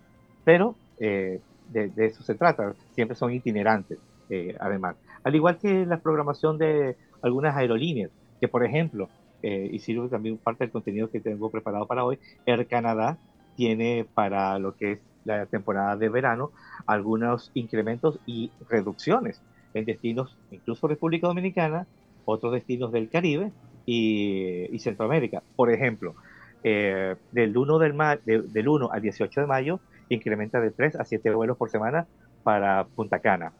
Pero 0.45 0.75
eh, 0.99 1.41
de, 1.71 1.91
eso 1.97 2.23
se 2.23 2.35
trata, 2.35 2.75
siempre 2.95 3.17
son 3.17 3.33
itinerantes, 3.33 3.99
eh, 4.29 4.57
además. 4.61 4.97
Al 5.25 5.35
igual 5.35 5.59
que 5.59 5.87
la 5.87 5.99
programación 5.99 6.59
de 6.59 6.97
algunas 7.23 7.57
aerolíneas, 7.57 8.11
que 8.41 8.49
por 8.49 8.65
ejemplo, 8.65 9.09
eh, 9.43 9.69
y 9.73 9.79
sirve 9.81 10.09
también 10.09 10.39
parte 10.39 10.65
del 10.65 10.71
contenido 10.71 11.11
que 11.11 11.21
tengo 11.21 11.51
preparado 11.51 11.87
para 11.87 12.05
hoy, 12.05 12.19
Air 12.47 12.67
Canada 12.67 13.19
tiene 13.57 14.07
para 14.15 14.59
lo 14.59 14.77
que 14.77 14.93
es 14.93 14.99
la 15.25 15.47
temporada 15.47 15.97
de 15.97 16.09
verano 16.09 16.51
algunos 16.87 17.51
incrementos 17.55 18.19
y 18.27 18.51
reducciones 18.69 19.41
en 19.75 19.85
destinos, 19.85 20.37
incluso 20.51 20.89
República 20.89 21.27
Dominicana, 21.27 21.87
otros 22.25 22.53
destinos 22.53 22.93
del 22.93 23.09
Caribe 23.09 23.53
y, 23.87 24.79
Centroamérica. 24.79 25.43
Por 25.57 25.71
ejemplo, 25.71 26.15
eh, 26.63 27.17
del, 27.33 27.57
1 27.57 27.79
del, 27.79 28.53
del 28.53 28.69
1 28.69 28.91
al 28.93 29.03
18 29.03 29.41
de 29.41 29.47
mayo 29.47 29.81
incrementa 30.09 30.61
de 30.61 30.71
3 30.71 30.97
a 30.97 31.05
7 31.05 31.35
vuelos 31.35 31.57
por 31.57 31.71
semana 31.71 32.07
para 32.43 32.85
Punta 32.85 33.21
Cana. 33.21 33.53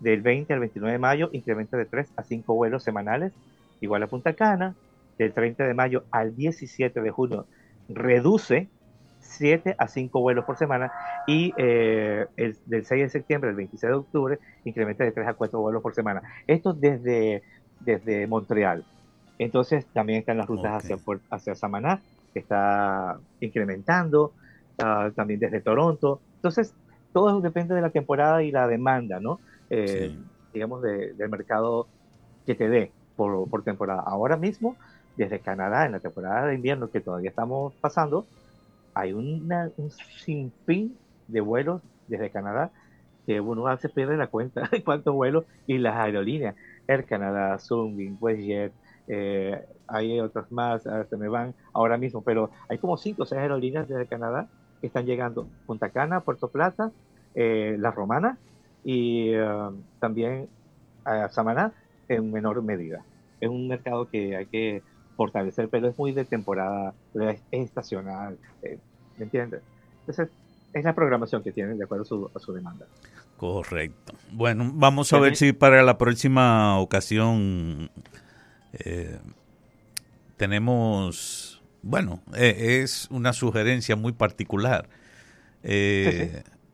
Del 0.00 0.20
20 0.20 0.52
al 0.52 0.60
29 0.60 0.92
de 0.92 0.98
mayo 0.98 1.30
incrementa 1.32 1.76
de 1.76 1.86
3 1.86 2.12
a 2.16 2.22
5 2.22 2.54
vuelos 2.54 2.82
semanales 2.82 3.32
igual 3.80 4.02
a 4.02 4.06
Punta 4.06 4.32
Cana. 4.34 4.74
Del 5.18 5.32
30 5.32 5.64
de 5.64 5.74
mayo 5.74 6.04
al 6.10 6.34
17 6.34 7.00
de 7.00 7.10
junio 7.10 7.46
reduce 7.88 8.68
7 9.20 9.76
a 9.78 9.88
5 9.88 10.20
vuelos 10.20 10.44
por 10.44 10.56
semana 10.56 10.92
y 11.26 11.52
eh, 11.56 12.26
el, 12.36 12.56
del 12.66 12.84
6 12.84 13.02
de 13.02 13.08
septiembre 13.08 13.50
al 13.50 13.56
26 13.56 13.90
de 13.90 13.96
octubre 13.96 14.38
incrementa 14.64 15.04
de 15.04 15.12
3 15.12 15.28
a 15.28 15.34
4 15.34 15.60
vuelos 15.60 15.82
por 15.82 15.94
semana. 15.94 16.22
Esto 16.46 16.72
desde, 16.72 17.42
desde 17.80 18.26
Montreal. 18.26 18.84
Entonces 19.38 19.86
también 19.86 20.20
están 20.20 20.38
las 20.38 20.46
rutas 20.46 20.84
hacia, 20.84 20.96
hacia 21.30 21.54
Samaná, 21.54 22.00
que 22.32 22.40
está 22.40 23.18
incrementando, 23.40 24.32
uh, 24.78 25.10
también 25.12 25.40
desde 25.40 25.60
Toronto. 25.60 26.20
Entonces, 26.36 26.74
todo 27.12 27.40
depende 27.40 27.74
de 27.74 27.80
la 27.80 27.90
temporada 27.90 28.42
y 28.42 28.50
la 28.50 28.66
demanda, 28.66 29.20
¿no? 29.20 29.40
Eh, 29.70 30.14
digamos, 30.52 30.82
de, 30.82 31.14
del 31.14 31.28
mercado 31.28 31.86
que 32.46 32.54
te 32.54 32.68
dé 32.68 32.92
por, 33.16 33.48
por 33.48 33.62
temporada. 33.62 34.02
Ahora 34.04 34.36
mismo, 34.36 34.76
desde 35.16 35.40
Canadá, 35.40 35.86
en 35.86 35.92
la 35.92 36.00
temporada 36.00 36.46
de 36.46 36.54
invierno 36.54 36.90
que 36.90 37.00
todavía 37.00 37.30
estamos 37.30 37.74
pasando, 37.74 38.26
hay 38.94 39.12
una, 39.12 39.70
un 39.76 39.90
sinfín 39.90 40.96
de 41.28 41.40
vuelos 41.40 41.82
desde 42.08 42.30
Canadá 42.30 42.70
que 43.26 43.40
uno 43.40 43.76
se 43.78 43.88
pierde 43.88 44.16
la 44.16 44.26
cuenta 44.26 44.68
de 44.72 44.82
cuántos 44.82 45.14
vuelos 45.14 45.44
y 45.66 45.78
las 45.78 45.96
aerolíneas, 45.96 46.56
Air 46.86 47.04
Canada, 47.04 47.58
Sunwing, 47.58 48.18
WestJet, 48.20 48.72
eh, 49.08 49.64
hay 49.88 50.20
otras 50.20 50.50
más, 50.50 50.82
se 50.82 51.16
me 51.16 51.28
van 51.28 51.54
ahora 51.72 51.98
mismo, 51.98 52.22
pero 52.22 52.50
hay 52.68 52.78
como 52.78 52.96
cinco 52.96 53.24
o 53.24 53.26
seis 53.26 53.40
aerolíneas 53.40 53.88
desde 53.88 54.06
Canadá 54.06 54.48
que 54.80 54.86
están 54.86 55.06
llegando 55.06 55.46
Punta 55.66 55.90
Cana, 55.90 56.20
Puerto 56.20 56.48
Plata, 56.48 56.90
eh, 57.34 57.76
La 57.78 57.90
Romana 57.90 58.38
y 58.84 59.34
um, 59.36 59.82
también 60.00 60.48
a 61.04 61.28
Samaná 61.28 61.72
en 62.08 62.32
menor 62.32 62.62
medida. 62.62 63.04
Es 63.40 63.48
un 63.48 63.68
mercado 63.68 64.08
que 64.08 64.36
hay 64.36 64.46
que 64.46 64.82
fortalecer, 65.16 65.68
pero 65.68 65.88
es 65.88 65.98
muy 65.98 66.12
de 66.12 66.24
temporada, 66.24 66.94
es 67.14 67.40
estacional, 67.50 68.38
eh, 68.62 68.78
¿me 69.18 69.24
entiendes? 69.24 69.62
Entonces, 70.00 70.28
es 70.72 70.84
la 70.84 70.94
programación 70.94 71.42
que 71.42 71.52
tienen 71.52 71.78
de 71.78 71.84
acuerdo 71.84 72.04
a 72.04 72.06
su, 72.06 72.30
a 72.34 72.38
su 72.38 72.52
demanda. 72.52 72.86
Correcto. 73.36 74.14
Bueno, 74.30 74.70
vamos 74.74 75.12
a 75.12 75.18
ver 75.18 75.36
si 75.36 75.52
para 75.52 75.82
la 75.82 75.98
próxima 75.98 76.78
ocasión 76.78 77.90
eh, 78.72 79.18
tenemos, 80.36 81.62
bueno, 81.82 82.22
eh, 82.34 82.80
es 82.82 83.08
una 83.10 83.32
sugerencia 83.32 83.96
muy 83.96 84.12
particular. 84.12 84.88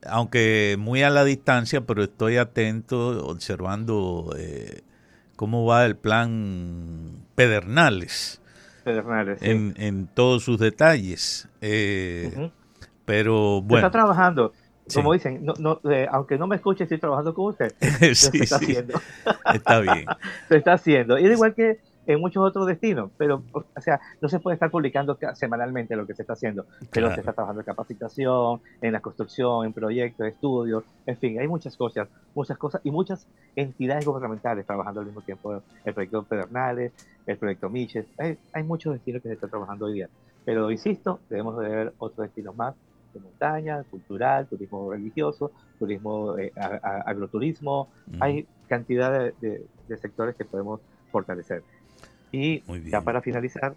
Aunque 0.05 0.77
muy 0.79 1.03
a 1.03 1.09
la 1.09 1.25
distancia, 1.25 1.81
pero 1.81 2.03
estoy 2.03 2.37
atento, 2.37 3.27
observando 3.27 4.33
cómo 5.35 5.65
va 5.65 5.85
el 5.85 5.95
plan 5.95 7.25
Pedernales. 7.39 8.41
Pedernales, 8.83 9.41
en, 9.41 9.73
en 9.77 10.07
todos 10.07 10.43
sus 10.43 10.59
detalles. 10.59 11.47
Pero 13.05 13.61
bueno. 13.61 13.87
está 13.87 13.91
trabajando. 13.91 14.51
Como 14.93 15.13
dicen, 15.13 15.45
no, 15.45 15.53
no, 15.57 15.79
aunque 16.11 16.37
no 16.37 16.47
me 16.47 16.57
escuche, 16.57 16.83
estoy 16.83 16.97
trabajando 16.97 17.33
con 17.33 17.45
usted. 17.45 17.73
sí, 17.79 18.13
se 18.13 18.37
está 18.43 18.57
haciendo. 18.57 19.01
Está 19.53 19.79
bien. 19.79 20.05
se 20.49 20.57
está 20.57 20.73
haciendo. 20.73 21.17
Y 21.17 21.27
igual 21.27 21.55
que 21.55 21.79
en 22.09 22.19
muchos 22.19 22.43
otros 22.43 22.65
destinos, 22.65 23.11
pero, 23.17 23.43
o 23.53 23.81
sea, 23.81 24.01
no 24.19 24.27
se 24.29 24.39
puede 24.39 24.55
estar 24.55 24.71
publicando 24.71 25.15
semanalmente 25.35 25.95
lo 25.95 26.07
que 26.07 26.15
se 26.15 26.23
está 26.23 26.33
haciendo, 26.33 26.65
pero 26.91 27.13
se 27.13 27.19
está 27.19 27.33
trabajando 27.33 27.61
en 27.61 27.65
capacitación, 27.65 28.61
en 28.81 28.93
la 28.93 28.99
construcción, 28.99 29.67
en 29.67 29.73
proyectos, 29.73 30.25
estudios, 30.25 30.83
en 31.05 31.17
fin, 31.17 31.39
hay 31.39 31.47
muchas 31.47 31.77
cosas, 31.77 32.07
muchas 32.33 32.57
cosas 32.57 32.81
y 32.83 32.89
muchas 32.89 33.27
entidades 33.55 34.05
gubernamentales 34.05 34.65
trabajando 34.65 35.01
al 35.01 35.05
mismo 35.05 35.21
tiempo, 35.21 35.61
el 35.85 35.93
proyecto 35.93 36.23
Pedernales, 36.23 36.93
el 37.27 37.37
proyecto 37.37 37.69
Miches, 37.69 38.07
hay, 38.17 38.39
hay 38.53 38.63
muchos 38.63 38.93
destinos 38.93 39.21
que 39.21 39.27
se 39.27 39.35
están 39.35 39.51
trabajando 39.51 39.85
hoy 39.85 39.93
día, 39.93 40.09
pero 40.45 40.71
insisto, 40.71 41.19
debemos 41.29 41.59
de 41.59 41.69
ver 41.69 41.93
otros 41.99 42.25
destinos 42.25 42.55
más 42.55 42.73
de 43.13 43.19
montaña, 43.19 43.83
cultural, 43.83 44.47
turismo 44.47 44.91
religioso, 44.91 45.51
turismo, 45.77 46.39
eh, 46.39 46.51
agroturismo, 46.55 47.87
hay 48.19 48.47
cantidad 48.67 49.31
de, 49.39 49.65
sectores 50.01 50.35
que 50.35 50.45
podemos 50.45 50.81
fortalecer. 51.11 51.63
Y 52.31 52.63
ya 52.89 53.01
para 53.01 53.21
finalizar, 53.21 53.75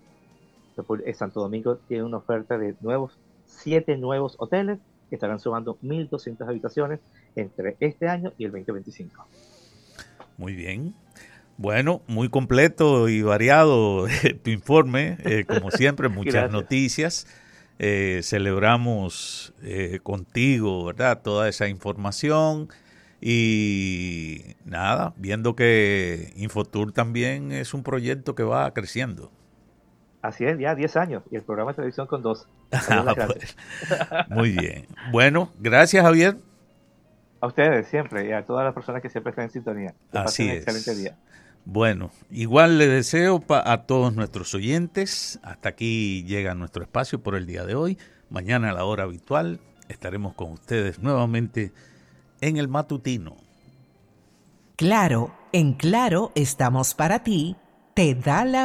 Santo 1.14 1.40
Domingo 1.40 1.76
tiene 1.88 2.04
una 2.04 2.18
oferta 2.18 2.58
de 2.58 2.74
nuevos, 2.80 3.18
siete 3.46 3.96
nuevos 3.96 4.36
hoteles 4.38 4.78
que 5.08 5.16
estarán 5.16 5.40
sumando 5.40 5.78
1.200 5.82 6.48
habitaciones 6.48 7.00
entre 7.36 7.76
este 7.80 8.08
año 8.08 8.32
y 8.38 8.44
el 8.44 8.52
2025. 8.52 9.26
Muy 10.38 10.54
bien. 10.54 10.94
Bueno, 11.58 12.00
muy 12.06 12.28
completo 12.28 13.08
y 13.08 13.22
variado 13.22 14.06
tu 14.42 14.50
informe, 14.50 15.18
eh, 15.24 15.44
como 15.46 15.70
siempre, 15.70 16.08
muchas 16.08 16.50
noticias. 16.50 17.26
Eh, 17.78 18.20
celebramos 18.22 19.52
eh, 19.62 20.00
contigo, 20.02 20.84
¿verdad? 20.86 21.20
Toda 21.22 21.48
esa 21.48 21.68
información 21.68 22.68
y 23.24 24.56
nada, 24.64 25.14
viendo 25.16 25.54
que 25.54 26.32
Infotour 26.34 26.90
también 26.92 27.52
es 27.52 27.72
un 27.72 27.84
proyecto 27.84 28.34
que 28.34 28.42
va 28.42 28.68
creciendo. 28.74 29.30
Así 30.22 30.44
es, 30.44 30.58
ya 30.58 30.74
10 30.74 30.96
años 30.96 31.22
y 31.30 31.36
el 31.36 31.42
programa 31.42 31.70
de 31.70 31.76
televisión 31.76 32.08
con 32.08 32.22
dos. 32.22 32.48
Ah, 32.90 33.14
pues, 33.14 33.56
muy 34.28 34.50
bien. 34.50 34.86
Bueno, 35.12 35.52
gracias 35.60 36.02
Javier. 36.02 36.36
A 37.40 37.46
ustedes 37.46 37.86
siempre 37.86 38.26
y 38.26 38.32
a 38.32 38.44
todas 38.44 38.64
las 38.64 38.74
personas 38.74 39.02
que 39.02 39.08
siempre 39.08 39.30
están 39.30 39.44
en 39.44 39.50
sintonía. 39.50 39.94
Así 40.12 40.48
es. 40.48 40.66
excelente 40.66 40.94
día. 40.96 41.16
Bueno, 41.64 42.10
igual 42.30 42.78
le 42.78 42.88
deseo 42.88 43.44
a 43.48 43.82
todos 43.82 44.14
nuestros 44.14 44.52
oyentes, 44.54 45.38
hasta 45.44 45.68
aquí 45.68 46.24
llega 46.24 46.54
nuestro 46.54 46.82
espacio 46.82 47.22
por 47.22 47.36
el 47.36 47.46
día 47.46 47.64
de 47.64 47.76
hoy. 47.76 47.98
Mañana 48.30 48.70
a 48.70 48.72
la 48.72 48.84
hora 48.84 49.04
habitual 49.04 49.60
estaremos 49.88 50.34
con 50.34 50.50
ustedes 50.50 50.98
nuevamente 50.98 51.72
en 52.42 52.58
el 52.58 52.68
matutino. 52.68 53.36
Claro, 54.76 55.32
en 55.52 55.72
claro 55.72 56.32
estamos 56.34 56.92
para 56.92 57.22
ti, 57.22 57.56
te 57.94 58.14
da 58.14 58.44
la 58.44 58.60